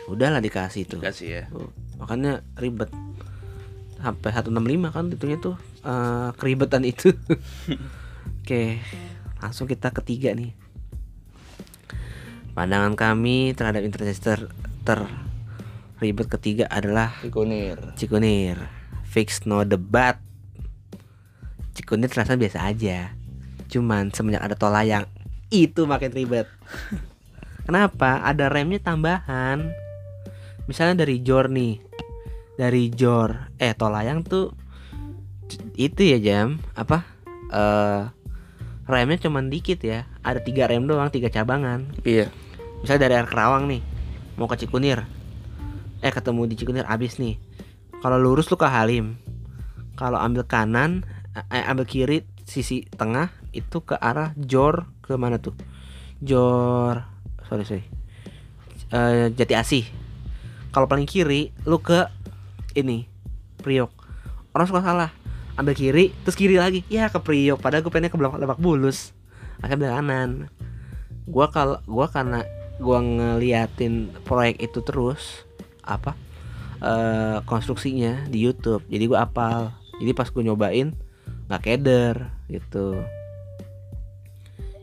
Udahlah 0.08 0.42
dikasih 0.42 0.88
tuh. 0.88 0.98
Kasih 0.98 1.28
ya 1.28 1.44
makanya 2.02 2.42
ribet. 2.58 2.90
Sampai 4.02 4.34
165 4.34 4.90
kan 4.90 5.04
itunya 5.14 5.38
tuh 5.38 5.54
eh, 5.86 6.34
keribetan 6.34 6.82
itu. 6.82 7.14
Oke 8.42 8.82
langsung 9.42 9.66
kita 9.66 9.90
ketiga 9.90 10.30
nih. 10.38 10.54
Pandangan 12.54 12.94
kami 12.94 13.58
terhadap 13.58 13.82
interchange 13.82 14.22
ter, 14.22 14.40
ter 14.86 15.02
ribet 15.98 16.30
ketiga 16.30 16.70
adalah 16.70 17.10
Cikunir. 17.18 17.76
Cikunir. 17.98 18.56
Fix 19.02 19.42
no 19.44 19.66
debat. 19.66 20.22
Cikunir 21.74 22.06
terasa 22.06 22.38
biasa 22.38 22.62
aja. 22.70 23.10
Cuman 23.66 24.14
semenjak 24.14 24.46
ada 24.46 24.54
tol 24.54 24.70
layang 24.70 25.10
itu 25.52 25.84
makin 25.84 26.14
ribet. 26.14 26.46
Kenapa? 27.66 28.22
Ada 28.24 28.48
remnya 28.48 28.80
tambahan 28.80 29.74
misalnya 30.66 31.02
dari 31.06 31.22
Jor 31.22 31.50
nih. 31.50 31.78
Dari 32.58 32.92
Jor. 32.92 33.54
Eh 33.58 33.74
tol 33.74 33.94
layang 33.94 34.22
tuh 34.22 34.52
itu 35.76 36.00
ya 36.02 36.18
jam. 36.22 36.60
Apa? 36.76 37.04
Eh 37.52 38.02
remnya 38.86 39.18
cuman 39.22 39.48
dikit 39.48 39.82
ya. 39.82 40.06
Ada 40.22 40.42
tiga 40.42 40.68
rem 40.68 40.86
doang 40.86 41.10
tiga 41.10 41.30
cabangan. 41.32 41.90
Iya. 42.02 42.30
misalnya 42.82 43.06
dari 43.06 43.14
arah 43.14 43.30
Kerawang 43.30 43.64
nih 43.70 43.82
mau 44.34 44.50
ke 44.50 44.58
Cikunir. 44.58 45.06
Eh 46.02 46.10
ketemu 46.10 46.50
di 46.50 46.54
Cikunir 46.58 46.86
abis 46.90 47.22
nih. 47.22 47.38
Kalau 48.02 48.18
lurus 48.18 48.50
lu 48.50 48.58
ke 48.58 48.66
Halim. 48.66 49.14
Kalau 49.94 50.18
ambil 50.18 50.42
kanan 50.42 51.06
eh, 51.36 51.62
ambil 51.62 51.86
kiri 51.86 52.26
sisi 52.42 52.82
tengah 52.90 53.30
itu 53.54 53.86
ke 53.86 53.94
arah 53.94 54.34
Jor 54.34 54.90
ke 54.98 55.14
mana 55.14 55.38
tuh? 55.38 55.54
Jor 56.18 57.06
sorry 57.46 57.62
sorry. 57.62 57.84
Eh, 58.92 59.30
Jati 59.32 59.54
Asih 59.54 60.01
kalau 60.72 60.88
paling 60.88 61.04
kiri 61.04 61.52
lu 61.68 61.78
ke 61.78 62.08
ini 62.72 63.06
Priok. 63.60 63.92
Orang 64.56 64.66
suka 64.66 64.82
salah. 64.82 65.10
Ambil 65.54 65.76
kiri 65.76 66.04
terus 66.24 66.34
kiri 66.34 66.56
lagi. 66.56 66.82
Ya 66.88 67.12
ke 67.12 67.20
Priok. 67.20 67.60
Padahal 67.60 67.84
gue 67.84 67.92
pengennya 67.92 68.10
ke 68.10 68.18
Lebak, 68.18 68.40
Lebak 68.40 68.58
Bulus. 68.58 69.12
Akhirnya 69.62 69.94
kanan. 69.94 70.50
Gua 71.28 71.46
kalau 71.54 71.78
gua 71.86 72.10
karena 72.10 72.42
gua 72.82 72.98
ngeliatin 72.98 74.10
proyek 74.26 74.58
itu 74.58 74.82
terus 74.82 75.46
apa 75.86 76.18
eh 76.82 77.38
konstruksinya 77.46 78.26
di 78.26 78.42
YouTube. 78.42 78.82
Jadi 78.90 79.04
gua 79.06 79.28
apal. 79.28 79.70
Jadi 80.02 80.10
pas 80.18 80.26
gue 80.26 80.42
nyobain 80.42 80.90
nggak 81.46 81.62
keder 81.62 82.34
gitu. 82.50 82.98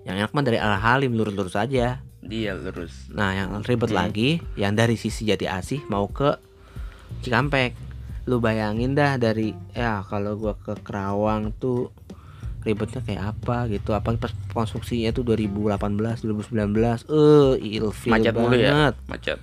Yang 0.07 0.15
enak 0.23 0.31
mah 0.31 0.43
dari 0.47 0.57
arah 0.61 0.79
Halim 0.79 1.11
lurus-lurus 1.11 1.59
aja 1.59 1.99
Dia 2.29 2.53
lurus. 2.53 3.09
nah 3.09 3.33
yang 3.33 3.59
ribet 3.59 3.89
Hmm. 3.89 3.99
lagi 3.99 4.29
yang 4.55 4.71
dari 4.71 4.93
sisi 4.95 5.25
Jati 5.25 5.45
Asih 5.45 5.81
mau 5.85 6.05
ke 6.07 6.37
Cikampek 7.19 7.73
lu 8.23 8.37
bayangin 8.37 8.93
dah 8.93 9.17
dari 9.17 9.51
ya 9.73 10.05
kalau 10.05 10.37
gua 10.37 10.53
ke 10.55 10.77
Kerawang 10.77 11.49
tuh 11.55 11.89
ribetnya 12.61 13.01
kayak 13.01 13.23
apa 13.33 13.65
gitu 13.67 13.91
apa 13.91 14.13
pas 14.13 14.29
konstruksinya 14.53 15.09
tuh 15.09 15.25
2018 15.25 15.73
2019 16.21 16.53
eh 17.07 17.53
ilfil 17.73 18.11
Macet 18.11 18.33
mulu 18.33 18.53
ya. 18.53 18.69
banget 18.69 18.95
Macet. 19.07 19.39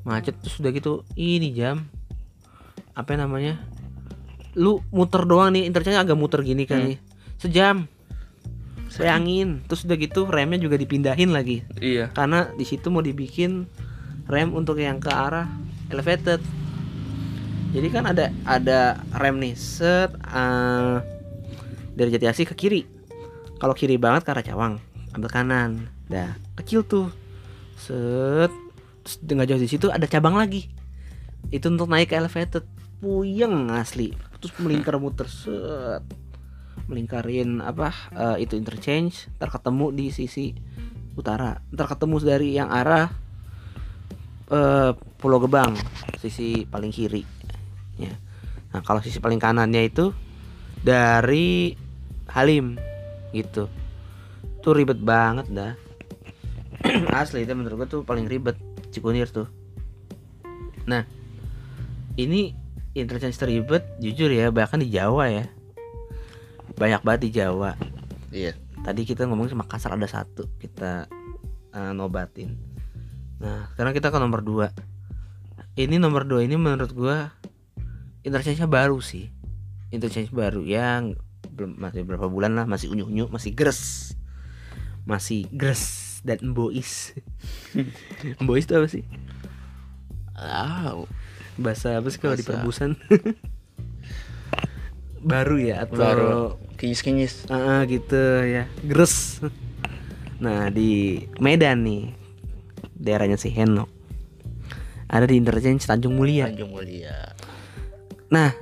macet 0.00 0.34
terus 0.38 0.56
udah 0.56 0.70
gitu 0.70 0.92
ini 1.14 1.50
jam 1.50 1.90
apa 2.92 3.10
namanya 3.14 3.58
lu 4.52 4.78
muter 4.88 5.24
doang 5.24 5.50
nih 5.50 5.64
interchange 5.64 5.98
agak 5.98 6.14
muter 6.14 6.40
gini 6.40 6.62
kan 6.62 6.78
Hmm. 6.78 6.86
nih 6.86 6.98
sejam 7.36 7.76
bayangin. 8.98 9.62
Terus 9.70 9.86
udah 9.86 9.96
gitu 10.00 10.20
remnya 10.26 10.58
juga 10.58 10.74
dipindahin 10.74 11.30
lagi. 11.30 11.62
Iya. 11.78 12.10
karena 12.10 12.50
di 12.56 12.64
situ 12.66 12.90
mau 12.90 13.04
dibikin 13.04 13.70
rem 14.26 14.50
untuk 14.54 14.78
yang 14.82 14.98
ke 14.98 15.10
arah 15.10 15.46
elevated. 15.90 16.42
Jadi 17.70 17.88
kan 17.94 18.10
ada 18.10 18.34
ada 18.42 18.98
rem 19.14 19.38
nih. 19.38 19.54
Set 19.54 20.10
eh, 20.14 20.96
dari 21.94 22.10
Jati 22.10 22.26
Asih 22.26 22.46
ke 22.50 22.54
kiri. 22.58 22.82
Kalau 23.60 23.76
kiri 23.76 24.00
banget 24.00 24.26
ke 24.26 24.30
arah 24.34 24.42
Cawang 24.46 24.74
ambil 25.14 25.30
kanan. 25.30 25.86
Dah 26.10 26.34
kecil 26.58 26.82
tuh. 26.82 27.10
Set 27.78 28.50
terus 29.00 29.16
nggak 29.22 29.48
jauh 29.48 29.62
di 29.62 29.70
situ 29.70 29.86
ada 29.86 30.06
cabang 30.10 30.34
lagi. 30.34 30.66
Itu 31.54 31.70
untuk 31.70 31.86
naik 31.90 32.10
ke 32.10 32.18
elevated. 32.18 32.66
Puyeng 33.00 33.72
asli. 33.72 34.12
Terus 34.42 34.52
melingkar 34.60 35.00
muter 35.00 35.30
set 35.30 36.04
melingkarin 36.90 37.62
apa 37.62 37.94
eh, 38.10 38.42
itu 38.42 38.58
interchange 38.58 39.30
ntar 39.38 39.54
ketemu 39.54 39.94
di 39.94 40.06
sisi 40.10 40.50
utara. 41.14 41.62
Ntar 41.70 41.86
ketemu 41.94 42.18
dari 42.18 42.58
yang 42.58 42.66
arah 42.66 43.06
eh, 44.50 44.90
Pulau 45.22 45.38
Gebang 45.38 45.78
sisi 46.18 46.66
paling 46.66 46.90
kiri 46.90 47.22
ya. 47.94 48.10
Nah 48.74 48.82
kalau 48.82 48.98
sisi 48.98 49.22
paling 49.22 49.38
kanannya 49.38 49.86
itu 49.86 50.10
dari 50.82 51.78
Halim 52.34 52.74
gitu. 53.30 53.70
Tuh 54.60 54.74
ribet 54.74 54.98
banget 54.98 55.46
dah. 55.54 55.72
Asli 57.14 57.46
itu 57.46 57.54
menurut 57.54 57.86
gua 57.86 57.88
tuh 57.88 58.02
paling 58.02 58.26
ribet 58.26 58.58
Cikunir 58.90 59.30
tuh. 59.30 59.46
Nah 60.90 61.06
ini 62.18 62.52
interchange 62.98 63.38
teribet 63.38 63.86
jujur 64.02 64.26
ya 64.34 64.50
bahkan 64.50 64.82
di 64.82 64.90
Jawa 64.90 65.30
ya 65.30 65.46
banyak 66.76 67.00
banget 67.02 67.20
di 67.26 67.30
Jawa. 67.40 67.74
Iya. 68.30 68.54
tadi 68.80 69.02
kita 69.04 69.26
ngomongin 69.26 69.52
sama 69.52 69.66
Makassar 69.66 69.92
ada 69.98 70.06
satu 70.06 70.46
kita 70.56 71.10
eh, 71.74 71.92
nobatin. 71.92 72.56
Nah 73.42 73.68
sekarang 73.74 73.92
kita 73.92 74.08
ke 74.08 74.18
nomor 74.22 74.40
2 74.40 74.70
ini 75.82 75.98
nomor 75.98 76.24
2 76.24 76.46
ini 76.46 76.54
menurut 76.54 76.92
gua 76.94 77.34
interchange 78.22 78.62
baru 78.70 79.02
sih. 79.02 79.28
Interchange 79.90 80.30
baru 80.30 80.62
yang 80.62 81.18
belum 81.50 81.76
masih 81.76 82.06
berapa 82.06 82.30
bulan 82.30 82.56
lah 82.56 82.64
masih 82.64 82.88
unyu 82.88 83.04
unyu 83.04 83.26
masih 83.28 83.52
gres 83.52 84.14
masih 85.04 85.44
gres 85.52 86.22
dan 86.24 86.40
embois 86.40 87.12
embois 88.40 88.64
itu 88.68 88.72
apa 88.76 88.88
sih? 88.88 89.04
Ah, 90.32 90.96
bahasa 91.60 92.00
apa 92.00 92.08
sih 92.08 92.16
kalau 92.16 92.32
di 92.32 92.46
perbusan 92.46 92.96
baru 95.20 95.56
ya 95.60 95.84
atau 95.84 96.00
baru. 96.00 96.34
Kinyis-kinyis. 96.80 97.46
Ah, 97.52 97.84
gitu 97.84 98.18
ya. 98.44 98.64
Gres 98.84 99.40
nah 100.40 100.72
di 100.72 101.20
Medan 101.36 101.84
nih 101.84 102.16
daerahnya 102.96 103.36
si 103.36 103.52
Henok 103.52 103.92
ada 105.04 105.28
di 105.28 105.36
interchange 105.36 105.84
Tanjung 105.84 106.16
Mulia. 106.16 106.48
Tanjung 106.48 106.72
Mulia. 106.72 107.36
nah 108.32 108.54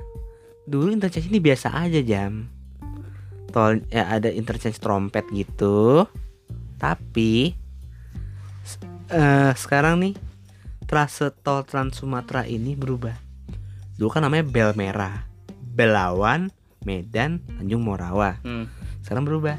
dulu 0.67 0.91
interchange 0.91 1.31
ini 1.31 1.39
biasa 1.39 1.71
aja 1.71 2.01
jam. 2.03 2.51
Tol 3.55 3.85
ya 3.93 4.11
ada 4.11 4.33
interchange 4.33 4.81
trompet 4.81 5.29
gitu. 5.31 6.09
Tapi 6.81 7.53
eh, 9.13 9.53
sekarang 9.55 10.03
nih 10.03 10.15
trase 10.89 11.31
tol 11.45 11.69
Trans 11.69 12.01
Sumatera 12.01 12.49
ini 12.49 12.73
berubah. 12.75 13.15
Dulu 14.01 14.09
kan 14.09 14.25
namanya 14.25 14.49
Bel 14.49 14.73
Merah 14.73 15.28
Belawan 15.79 16.51
Medan 16.83 17.39
Tanjung 17.55 17.81
Morawa 17.81 18.43
Hmm. 18.43 18.67
sekarang 19.01 19.23
berubah 19.23 19.55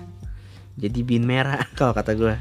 jadi 0.75 0.99
bin 0.99 1.23
merah 1.23 1.63
kalau 1.79 1.91
kata 1.91 2.11
gue 2.13 2.35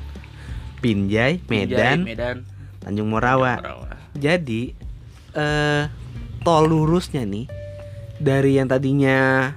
Binjai 0.78 1.42
Medan 1.46 2.02
Medan. 2.02 2.42
Tanjung 2.78 3.06
Morawa 3.06 3.58
Morawa. 3.58 3.94
jadi 4.12 4.74
eh 5.32 5.84
tol 6.40 6.66
lurusnya 6.66 7.22
nih 7.22 7.46
dari 8.16 8.56
yang 8.56 8.66
tadinya 8.66 9.50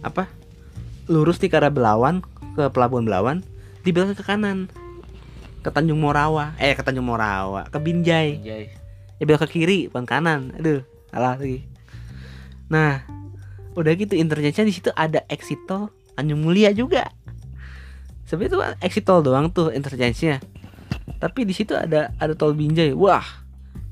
apa 0.00 0.26
lurus 1.06 1.38
nih 1.38 1.46
ke 1.46 1.56
arah 1.56 1.70
Belawan 1.70 2.22
ke 2.52 2.66
Pelabuhan 2.68 3.02
Belawan 3.02 3.38
dibelok 3.82 4.14
ke 4.14 4.24
kanan 4.24 4.66
ke 5.60 5.68
Tanjung 5.68 5.98
Morawa 5.98 6.54
eh 6.56 6.72
ke 6.72 6.82
Tanjung 6.82 7.04
Morawa 7.04 7.66
ke 7.66 7.78
Binjai 7.78 8.38
Jai. 8.38 8.64
ya 9.16 9.24
belok 9.24 9.46
ke 9.46 9.56
kiri 9.56 9.86
bukan 9.86 10.04
kanan 10.04 10.54
aduh 10.54 10.82
salah 11.08 11.34
lagi 11.34 11.66
nah 12.68 13.02
udah 13.78 13.92
gitu 13.94 14.18
interchange 14.18 14.66
di 14.66 14.74
situ 14.74 14.90
ada 14.92 15.22
exit 15.26 15.62
tol. 15.64 15.86
Tanjung 16.12 16.42
Mulia 16.42 16.74
juga. 16.74 17.06
Sebenarnya 18.26 18.50
itu 18.50 18.58
exit 18.82 19.06
tol 19.06 19.22
doang 19.22 19.48
tuh 19.48 19.70
interchange-nya. 19.70 20.42
Tapi 21.16 21.46
di 21.46 21.54
situ 21.54 21.72
ada 21.72 22.10
ada 22.18 22.34
tol 22.34 22.52
Binjai. 22.52 22.90
Wah 22.90 23.22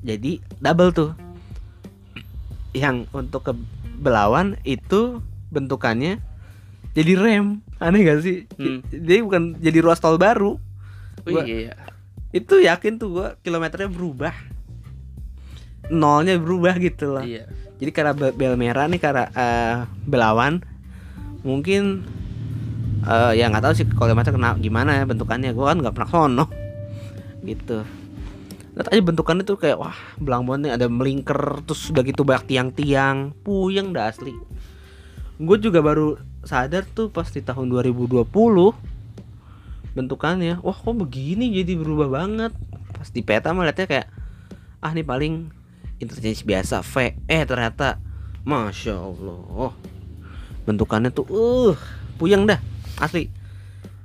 jadi 0.03 0.43
double 0.59 0.91
tuh. 0.91 1.11
Yang 2.75 3.07
untuk 3.09 3.41
ke 3.43 3.53
Belawan 3.97 4.59
itu 4.61 5.23
bentukannya 5.49 6.21
jadi 6.93 7.13
rem. 7.15 7.63
Aneh 7.79 8.03
gak 8.03 8.21
sih? 8.21 8.45
Hmm. 8.57 8.83
jadi 8.85 9.23
bukan 9.23 9.57
jadi 9.57 9.79
ruas 9.81 9.97
tol 9.97 10.19
baru. 10.19 10.59
Oh 11.25 11.29
Gua- 11.31 11.47
iya. 11.47 11.73
itu 12.29 12.59
yakin 12.59 12.99
tuh 12.99 13.09
gua 13.09 13.27
kilometernya 13.41 13.87
berubah 13.87 14.35
nolnya 15.93 16.35
berubah 16.39 16.75
gitu 16.79 17.15
loh. 17.15 17.23
Iya. 17.23 17.47
jadi 17.77 17.91
karena 17.93 18.13
be- 18.17 18.33
bel 18.33 18.57
merah 18.57 18.89
nih 18.89 18.97
karena 18.97 19.29
eh, 19.37 19.75
belawan 20.09 20.65
mungkin 21.45 22.03
eh, 23.05 23.37
ya 23.37 23.47
nggak 23.47 23.63
tahu 23.63 23.73
sih 23.77 23.85
kilometer 23.85 24.33
kena 24.33 24.57
gimana 24.57 24.97
ya 24.97 25.03
bentukannya. 25.05 25.53
Gua 25.53 25.71
kan 25.71 25.77
nggak 25.85 25.95
pernah 25.95 26.09
sono. 26.09 26.45
Gitu. 27.45 27.85
Lihat 28.77 28.93
aja 28.93 29.01
bentukannya 29.01 29.41
tuh 29.41 29.57
kayak 29.57 29.77
wah 29.81 29.97
belang 30.21 30.45
banget 30.45 30.69
nih 30.69 30.73
ada 30.77 30.85
melingkar 30.85 31.65
terus 31.65 31.89
udah 31.89 32.03
gitu 32.05 32.21
banyak 32.21 32.45
tiang-tiang 32.45 33.33
puyeng 33.41 33.89
dah 33.89 34.13
asli. 34.13 34.37
Gue 35.37 35.57
juga 35.57 35.81
baru 35.81 36.17
sadar 36.45 36.85
tuh 36.85 37.09
pas 37.09 37.25
di 37.29 37.41
tahun 37.41 37.69
2020 37.73 38.25
bentukannya 39.97 40.61
wah 40.61 40.77
kok 40.77 40.93
begini? 40.93 41.49
Jadi 41.57 41.73
berubah 41.73 42.21
banget. 42.21 42.53
Pas 42.93 43.09
di 43.09 43.21
peta 43.25 43.49
mah 43.49 43.65
liatnya 43.65 43.89
kayak 43.89 44.07
ah 44.77 44.93
nih 44.93 45.05
paling 45.05 45.49
interchange 45.97 46.45
biasa 46.45 46.85
V 46.85 47.17
eh 47.27 47.43
ternyata 47.45 48.01
masya 48.47 48.95
allah 48.97 49.73
bentukannya 50.63 51.09
tuh 51.11 51.25
uh 51.29 51.77
puyeng 52.17 52.47
dah 52.47 52.59
asli 53.01 53.29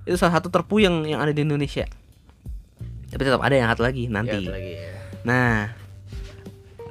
itu 0.03 0.17
salah 0.19 0.41
satu 0.41 0.51
terpuyeng 0.51 1.07
yang 1.07 1.23
ada 1.23 1.31
di 1.31 1.47
Indonesia 1.47 1.87
tapi 3.13 3.23
tetap 3.29 3.45
ada 3.45 3.55
yang 3.55 3.69
satu 3.69 3.85
lagi 3.85 4.09
nanti 4.09 4.41
Ya, 4.41 4.53
lagi 4.57 4.73
ya. 4.81 4.93
Nah, 5.23 5.71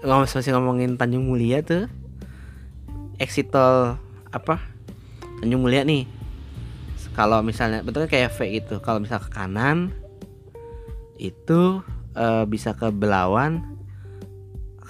ngomong 0.05 0.23
masih 0.23 0.53
ngomongin 0.55 0.95
Tanjung 0.95 1.27
Mulia 1.27 1.59
tuh, 1.65 1.91
exit 3.19 3.51
tol 3.51 3.99
apa? 4.31 4.61
Tanjung 5.43 5.65
Mulia 5.65 5.83
nih. 5.83 6.07
Kalau 7.11 7.43
misalnya 7.43 7.83
bentuknya 7.83 8.07
kayak 8.07 8.31
V 8.39 8.39
itu, 8.63 8.75
kalau 8.79 9.03
misal 9.03 9.19
ke 9.19 9.27
kanan 9.35 9.91
itu 11.19 11.83
eh, 12.15 12.43
bisa 12.47 12.71
ke 12.71 12.87
Belawan. 12.87 13.67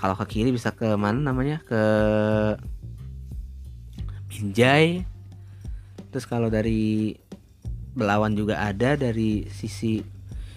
Kalau 0.02 0.18
ke 0.18 0.26
kiri 0.26 0.50
bisa 0.50 0.74
ke 0.74 0.98
mana 0.98 1.22
namanya? 1.22 1.62
Ke 1.62 1.84
Binjai. 4.26 5.06
Terus 6.10 6.26
kalau 6.26 6.50
dari 6.50 7.14
Belawan 7.94 8.34
juga 8.34 8.58
ada, 8.66 8.98
dari 8.98 9.46
sisi 9.54 10.02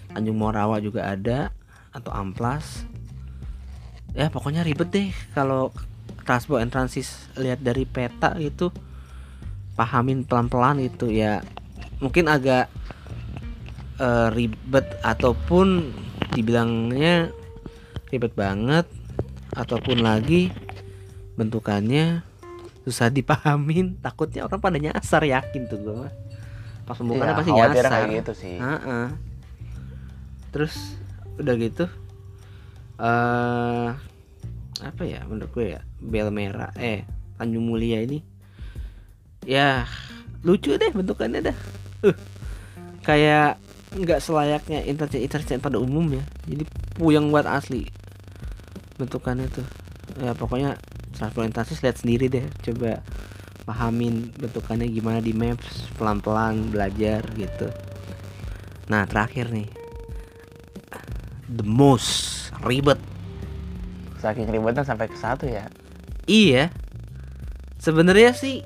Tanjung 0.09 0.39
Morawa 0.39 0.81
juga 0.81 1.05
ada 1.11 1.53
atau 1.95 2.11
amplas 2.11 2.83
ya 4.15 4.31
pokoknya 4.31 4.63
ribet 4.63 4.89
deh 4.95 5.09
kalau 5.35 5.75
transport 6.23 6.63
and 6.63 6.71
transis 6.71 7.27
lihat 7.35 7.59
dari 7.59 7.83
peta 7.83 8.31
gitu 8.39 8.71
pahamin 9.75 10.23
pelan-pelan 10.23 10.79
gitu 10.87 11.11
ya 11.11 11.43
mungkin 11.99 12.31
agak 12.31 12.71
eh, 13.99 14.27
ribet 14.31 14.87
ataupun 15.03 15.91
dibilangnya 16.31 17.31
ribet 18.07 18.31
banget 18.35 18.87
ataupun 19.55 20.03
lagi 20.03 20.51
bentukannya 21.39 22.21
susah 22.85 23.09
dipahamin 23.09 23.97
takutnya 24.03 24.45
orang 24.45 24.61
pada 24.61 24.77
nyasar 24.77 25.25
yakin 25.25 25.65
tuh 25.65 25.79
gue 25.81 25.95
mah 25.95 26.13
pas 26.85 26.93
pembukaannya 27.01 27.33
Iya, 27.33 27.39
pasti 27.41 27.51
nyasar 27.51 27.85
kayak 27.89 28.09
gitu 28.21 28.33
sih. 28.37 28.55
Heeh. 28.61 29.07
Terus 30.53 30.75
udah 31.41 31.55
gitu 31.57 31.85
eh 32.95 33.89
apa 34.79 35.01
ya 35.03 35.27
menurut 35.27 35.51
gue 35.51 35.65
ya 35.75 35.81
bel 35.99 36.31
merah 36.31 36.71
eh 36.79 37.03
Tanjung 37.35 37.67
Mulia 37.67 37.99
ini 37.99 38.23
ya 39.43 39.83
lucu 40.45 40.77
deh 40.77 40.93
bentukannya 40.93 41.51
dah. 41.51 41.57
Uh, 42.05 42.15
kayak 43.01 43.57
nggak 43.97 44.19
selayaknya 44.21 44.85
interchange 44.85 45.25
interchange 45.25 45.63
pada 45.63 45.81
umumnya. 45.81 46.21
Jadi 46.45 46.63
puyeng 46.95 47.33
buat 47.33 47.49
asli 47.49 47.89
bentukannya 48.95 49.47
tuh. 49.51 49.67
Ya 50.21 50.37
pokoknya 50.37 50.79
transportasi 51.15 51.79
lihat 51.81 51.97
sendiri 52.03 52.27
deh 52.27 52.45
coba 52.61 52.99
pahamin 53.65 54.29
bentukannya 54.37 54.85
gimana 54.91 55.23
di 55.23 55.33
maps 55.33 55.89
pelan-pelan 55.97 56.69
belajar 56.69 57.25
gitu. 57.33 57.71
Nah 58.85 59.09
terakhir 59.09 59.49
nih 59.49 59.65
The 61.49 61.65
most 61.65 62.49
ribet 62.61 63.01
Saking 64.21 64.49
ribetnya 64.49 64.85
sampai 64.85 65.09
ke 65.09 65.17
satu 65.17 65.49
ya. 65.49 65.69
Iya 66.29 66.69
Sebenarnya 67.81 68.33
sih 68.37 68.61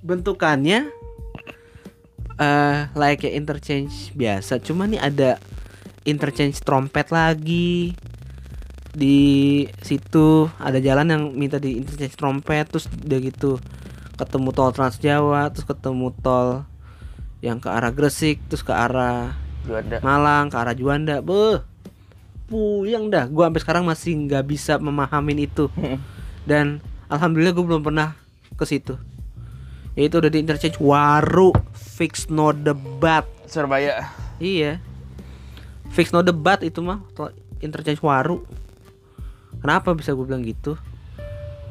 Bentukannya 0.00 0.88
eh 2.40 2.78
Layaknya 2.92 3.30
interchange 3.36 4.12
biasa 4.16 4.60
Cuma 4.64 4.88
nih 4.88 5.00
ada 5.00 5.36
Interchange 6.08 6.64
trompet 6.64 7.12
lagi 7.12 7.92
Di 8.98 9.18
situ 9.86 10.50
Ada 10.58 10.82
jalan 10.82 11.06
yang 11.06 11.22
minta 11.38 11.62
di 11.62 11.78
interchange 11.78 12.18
trompet 12.18 12.66
Terus 12.66 12.90
udah 12.90 13.18
gitu 13.22 13.62
Ketemu 14.18 14.50
tol 14.50 14.74
Trans 14.74 14.98
Jawa 14.98 15.46
Terus 15.54 15.66
ketemu 15.70 16.10
tol 16.18 16.66
Yang 17.38 17.58
ke 17.62 17.68
arah 17.70 17.94
Gresik 17.94 18.42
Terus 18.50 18.66
ke 18.66 18.74
arah 18.74 19.38
Juanda. 19.68 20.00
Malang 20.00 20.48
ke 20.48 20.56
arah 20.56 20.72
Juanda. 20.72 21.20
Beh 21.20 21.60
puyeng 22.48 23.12
dah. 23.12 23.28
Gua 23.28 23.52
sampai 23.52 23.60
sekarang 23.60 23.84
masih 23.84 24.16
nggak 24.24 24.44
bisa 24.48 24.80
memahamin 24.80 25.44
itu. 25.44 25.68
Dan 26.48 26.80
alhamdulillah 27.12 27.52
gue 27.52 27.64
belum 27.68 27.84
pernah 27.84 28.16
ke 28.56 28.64
situ. 28.64 28.96
Yaitu 29.92 30.16
udah 30.16 30.32
di 30.32 30.40
interchange 30.40 30.80
waru 30.80 31.52
fix 31.76 32.32
no 32.32 32.56
debat. 32.56 33.28
Surabaya. 33.44 34.08
iya. 34.40 34.80
Fix 35.92 36.08
no 36.12 36.24
debat 36.24 36.64
itu 36.64 36.80
mah 36.80 37.04
interchange 37.60 38.00
waru 38.00 38.44
kenapa 39.58 39.92
bisa 39.92 40.12
gue 40.12 40.22
bilang 40.22 40.42
gitu? 40.42 40.74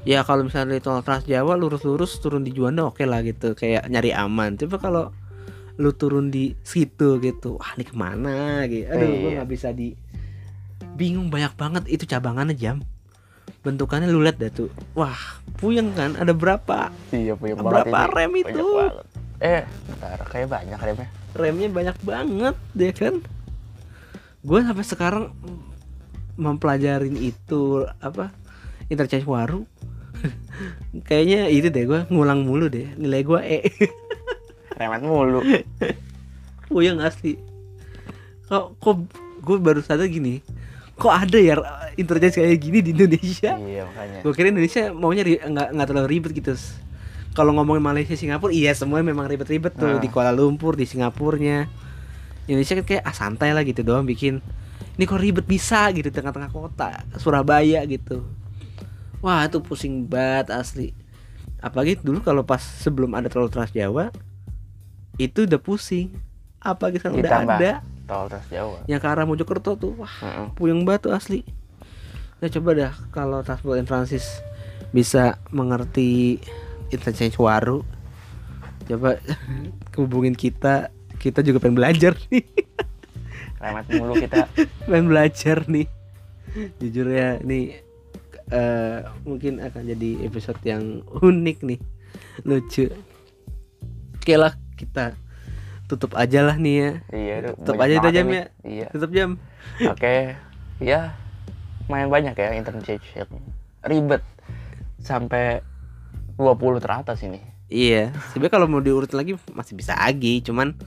Ya 0.04 0.24
kalau 0.24 0.44
misalnya 0.44 0.76
di 0.76 0.82
tol 0.82 1.02
Trans 1.02 1.24
Jawa 1.24 1.54
lurus-lurus 1.54 2.16
turun 2.18 2.42
di 2.42 2.52
Juanda 2.52 2.86
oke 2.86 3.04
lah 3.04 3.20
gitu. 3.22 3.52
Kayak 3.52 3.88
nyari 3.88 4.12
aman. 4.12 4.56
Coba 4.56 4.78
kalau 4.78 5.04
lu 5.76 5.92
turun 5.92 6.28
di 6.28 6.58
situ 6.62 7.20
gitu 7.20 7.56
wah 7.56 7.76
ini 7.76 7.84
ke 7.84 7.94
mana? 7.94 8.64
Gitu. 8.66 8.88
Aduh 8.88 9.04
gue 9.06 9.20
Iya. 9.28 9.36
nggak 9.38 9.50
bisa 9.50 9.70
di 9.70 9.92
bingung 10.94 11.28
banyak 11.28 11.54
banget. 11.54 11.84
Itu 11.86 12.04
cabangannya 12.04 12.56
jam. 12.56 12.80
Bentukannya 13.60 14.08
lu 14.08 14.24
lihat 14.24 14.40
dah 14.40 14.48
tuh. 14.48 14.72
Wah 14.94 15.18
puyeng 15.58 15.92
kan? 15.92 16.16
Ada 16.16 16.32
berapa? 16.32 16.88
Iya, 17.12 17.36
punya 17.36 17.60
Berapa 17.60 18.08
rem 18.10 18.32
Banyak 18.32 18.48
itu? 18.48 18.64
banget. 18.64 18.96
Eh, 19.38 19.64
bentar, 19.86 20.18
kayak 20.26 20.48
banyak 20.48 20.80
remnya. 20.80 21.08
remnya 21.36 21.68
banyak 21.70 21.98
banget 22.02 22.56
deh 22.74 22.90
kan? 22.90 23.16
Gue 24.42 24.64
sampai 24.64 24.82
sekarang 24.82 25.26
mempelajarin 26.38 27.18
itu 27.18 27.84
apa 28.00 28.32
interchange 28.88 29.28
waru. 29.28 29.66
Kayaknya 31.08 31.52
itu 31.52 31.68
deh 31.70 31.84
gue 31.86 32.00
ngulang 32.10 32.46
mulu 32.46 32.70
deh 32.72 32.94
nilai 32.98 33.22
gue 33.22 33.40
E. 33.42 33.60
Remet 34.80 35.02
mulu. 35.04 35.42
puyeng 36.70 37.02
asli. 37.02 37.36
Kok 38.48 38.80
kok 38.80 38.96
gue 39.44 39.58
baru 39.60 39.82
sadar 39.82 40.08
gini 40.08 40.40
kok 40.98 41.14
ada 41.14 41.38
ya 41.38 41.56
interchange 41.94 42.42
kayak 42.42 42.58
gini 42.58 42.82
di 42.82 42.92
Indonesia? 42.92 43.54
Iya, 43.54 43.86
makanya. 43.86 44.20
gue 44.26 44.34
kira 44.34 44.48
Indonesia 44.50 44.82
maunya 44.98 45.24
nggak 45.24 45.68
nggak 45.78 45.88
terlalu 45.88 46.08
ribet 46.10 46.32
gitu. 46.34 46.54
Kalau 47.38 47.54
ngomongin 47.54 47.86
Malaysia 47.86 48.18
Singapura 48.18 48.50
iya 48.50 48.74
semuanya 48.74 49.14
memang 49.14 49.30
ribet-ribet 49.30 49.78
tuh. 49.78 49.98
Ah. 49.98 50.02
di 50.02 50.10
Kuala 50.10 50.34
Lumpur 50.34 50.74
di 50.74 50.90
Singapurnya. 50.90 51.70
Indonesia 52.50 52.82
kan 52.82 52.86
kayak 52.90 53.04
ah, 53.06 53.14
santai 53.14 53.54
lah 53.54 53.62
gitu 53.62 53.86
doang 53.86 54.10
bikin 54.10 54.42
ini 54.98 55.06
kok 55.06 55.22
ribet 55.22 55.46
bisa 55.46 55.88
gitu 55.94 56.10
tengah-tengah 56.10 56.50
kota 56.50 57.06
Surabaya 57.16 57.86
gitu 57.86 58.26
wah 59.22 59.46
itu 59.46 59.62
pusing 59.62 60.04
banget 60.04 60.52
asli 60.52 60.88
apalagi 61.58 61.98
dulu 61.98 62.22
kalau 62.22 62.42
pas 62.42 62.62
sebelum 62.62 63.14
ada 63.14 63.30
tol 63.30 63.48
Trans 63.48 63.70
Jawa 63.70 64.10
itu 65.18 65.46
udah 65.46 65.58
pusing 65.58 66.14
apalagi 66.58 66.98
sekarang 66.98 67.22
udah 67.22 67.32
Ditambah. 67.32 67.58
ada 67.58 67.72
Tol 68.08 68.26
Trans 68.30 68.48
Jawa. 68.48 68.78
yang 68.86 68.98
ke 68.98 69.08
arah 69.08 69.26
Mojokerto 69.26 69.74
tuh 69.74 69.94
wah 69.98 70.14
Heeh. 70.22 70.48
puyeng 70.54 70.86
banget 70.86 71.10
tuh 71.10 71.14
asli 71.14 71.42
ya 72.38 72.50
coba 72.54 72.70
dah 72.74 72.94
kalau 73.10 73.42
transport 73.42 73.82
transit 73.84 74.22
bisa 74.94 75.42
mengerti 75.50 76.38
interchange 76.90 77.36
waru 77.36 77.82
coba 78.86 79.18
hubungin 79.98 80.34
kita 80.34 80.94
kita 81.18 81.42
juga 81.42 81.58
pengen 81.58 81.78
belajar 81.78 82.14
nih 82.30 82.46
Remet 83.58 83.86
mulu 83.92 84.14
kita. 84.16 84.46
pengen 84.90 85.08
belajar 85.08 85.66
nih 85.66 85.88
jujur 86.78 87.08
ya 87.08 87.38
nih 87.40 87.82
eh, 88.50 89.00
mungkin 89.24 89.60
akan 89.60 89.84
jadi 89.86 90.24
episode 90.24 90.58
yang 90.64 91.04
unik 91.04 91.58
nih 91.62 91.80
lucu 92.44 92.88
oke 94.16 94.34
lah 94.34 94.56
kita 94.74 95.14
tutup 95.86 96.16
aja 96.16 96.44
lah 96.44 96.56
nih 96.56 96.76
ya 96.76 96.92
Iya, 97.12 97.36
Tutup 97.56 97.80
aja 97.80 97.94
itu 97.96 98.10
jam 98.12 98.26
ini. 98.28 98.36
ya. 98.36 98.46
Iya. 98.64 98.88
tutup 98.92 99.12
jam 99.12 99.30
Oke. 99.84 100.36
Ya, 100.78 101.18
main 101.90 102.06
banyak 102.08 102.34
ya 102.34 102.54
yang 102.54 102.66
ribet 103.82 104.22
sampai 105.02 105.64
20 106.38 106.78
teratas 106.78 107.18
ini. 107.26 107.42
Iya, 107.68 108.14
sebenarnya 108.32 108.54
kalau 108.54 108.68
mau 108.70 108.80
diurut 108.80 109.10
lagi 109.12 109.34
masih 109.52 109.74
bisa 109.74 109.98
lagi, 109.98 110.40
cuman 110.40 110.78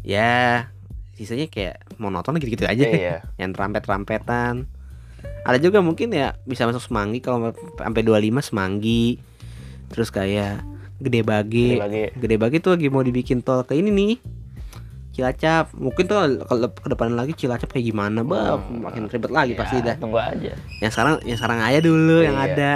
ya 0.00 0.66
sisanya 1.20 1.46
kayak 1.46 1.84
monoton 2.00 2.40
gitu-gitu 2.40 2.64
aja. 2.64 2.80
Iya. 2.80 3.16
Yang 3.36 3.50
trampet-trampetan. 3.60 4.64
Ada 5.44 5.60
juga 5.60 5.84
mungkin 5.84 6.08
ya 6.10 6.32
bisa 6.48 6.64
masuk 6.64 6.80
Semanggi 6.80 7.20
kalau 7.20 7.52
sampai 7.76 8.00
25 8.00 8.40
Semanggi. 8.40 9.20
Terus 9.92 10.08
kayak 10.08 10.64
Gede. 10.96 11.20
Bagi 11.20 11.76
Gede 12.16 12.36
Bage 12.36 12.60
tuh 12.60 12.76
lagi 12.76 12.88
mau 12.88 13.04
dibikin 13.04 13.44
tol 13.44 13.64
ke 13.64 13.76
ini 13.76 13.92
nih. 13.92 14.14
Cilacap. 15.10 15.76
Mungkin 15.76 16.04
tuh 16.06 16.16
kalau 16.44 16.68
ke 16.70 16.88
depan 16.88 17.12
lagi 17.12 17.32
Cilacap 17.36 17.68
kayak 17.68 17.84
gimana, 17.84 18.24
bah, 18.24 18.56
Hmm. 18.56 18.80
makin 18.80 19.08
ribet 19.08 19.28
lagi 19.28 19.52
pasti 19.52 19.80
dah. 19.80 19.96
Tunggu 20.00 20.16
aja. 20.16 20.56
Yang 20.80 20.92
sekarang 20.92 21.14
yang 21.24 21.36
sekarang 21.36 21.60
aja 21.60 21.80
dulu 21.80 22.16
yang 22.24 22.36
Iya. 22.36 22.46
ada. 22.56 22.72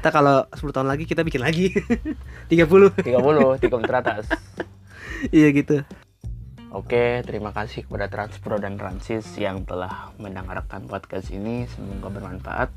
Kita 0.00 0.08
kalau 0.08 0.48
10 0.56 0.72
tahun 0.72 0.88
lagi 0.88 1.04
kita 1.04 1.20
bikin 1.20 1.44
lagi. 1.44 1.68
30 2.48 2.88
30 2.96 3.60
tikum 3.60 3.84
teratas. 3.84 4.24
Iya 5.28 5.52
gitu. 5.52 5.84
Oke, 6.70 7.26
terima 7.26 7.50
kasih 7.50 7.82
kepada 7.82 8.06
Transpro 8.06 8.54
dan 8.62 8.78
Transis 8.78 9.26
yang 9.34 9.66
telah 9.66 10.14
mendengarkan 10.22 10.86
podcast 10.86 11.34
ini. 11.34 11.66
Semoga 11.66 12.14
bermanfaat. 12.14 12.70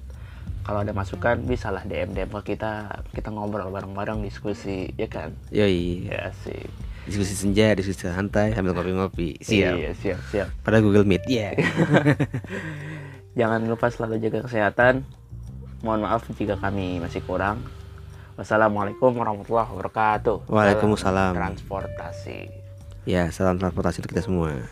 Kalau 0.66 0.82
ada 0.82 0.98
masukan, 0.98 1.38
bisalah 1.46 1.86
DM 1.86 2.18
DM 2.18 2.34
ke 2.42 2.58
kita. 2.58 2.90
Kita 3.14 3.30
ngobrol 3.30 3.70
bareng-bareng, 3.70 4.26
diskusi, 4.26 4.90
ya 4.98 5.06
kan? 5.06 5.38
Yoi. 5.54 6.10
Ya 6.10 6.34
sih. 6.42 6.66
Diskusi 7.06 7.38
senja, 7.38 7.78
diskusi 7.78 8.10
santai 8.10 8.58
sambil 8.58 8.74
ngopi-ngopi. 8.74 9.38
Siap. 9.46 9.76
Iya, 9.78 9.92
siap, 9.94 10.20
siap. 10.34 10.48
Pada 10.66 10.82
Google 10.82 11.06
Meet. 11.06 11.30
Ya. 11.30 11.54
Jangan 13.40 13.62
lupa 13.70 13.94
selalu 13.94 14.18
jaga 14.26 14.50
kesehatan. 14.50 15.06
Mohon 15.86 16.10
maaf 16.10 16.26
jika 16.34 16.58
kami 16.58 16.98
masih 16.98 17.22
kurang. 17.30 17.62
Wassalamualaikum 18.42 19.14
warahmatullahi 19.14 19.70
wabarakatuh. 19.70 20.50
Waalaikumsalam. 20.50 21.38
Salam 21.38 21.38
Transportasi. 21.38 22.63
Ya, 23.04 23.28
salam 23.36 23.60
transportasi 23.60 24.00
untuk 24.00 24.16
kita 24.16 24.24
semua. 24.24 24.64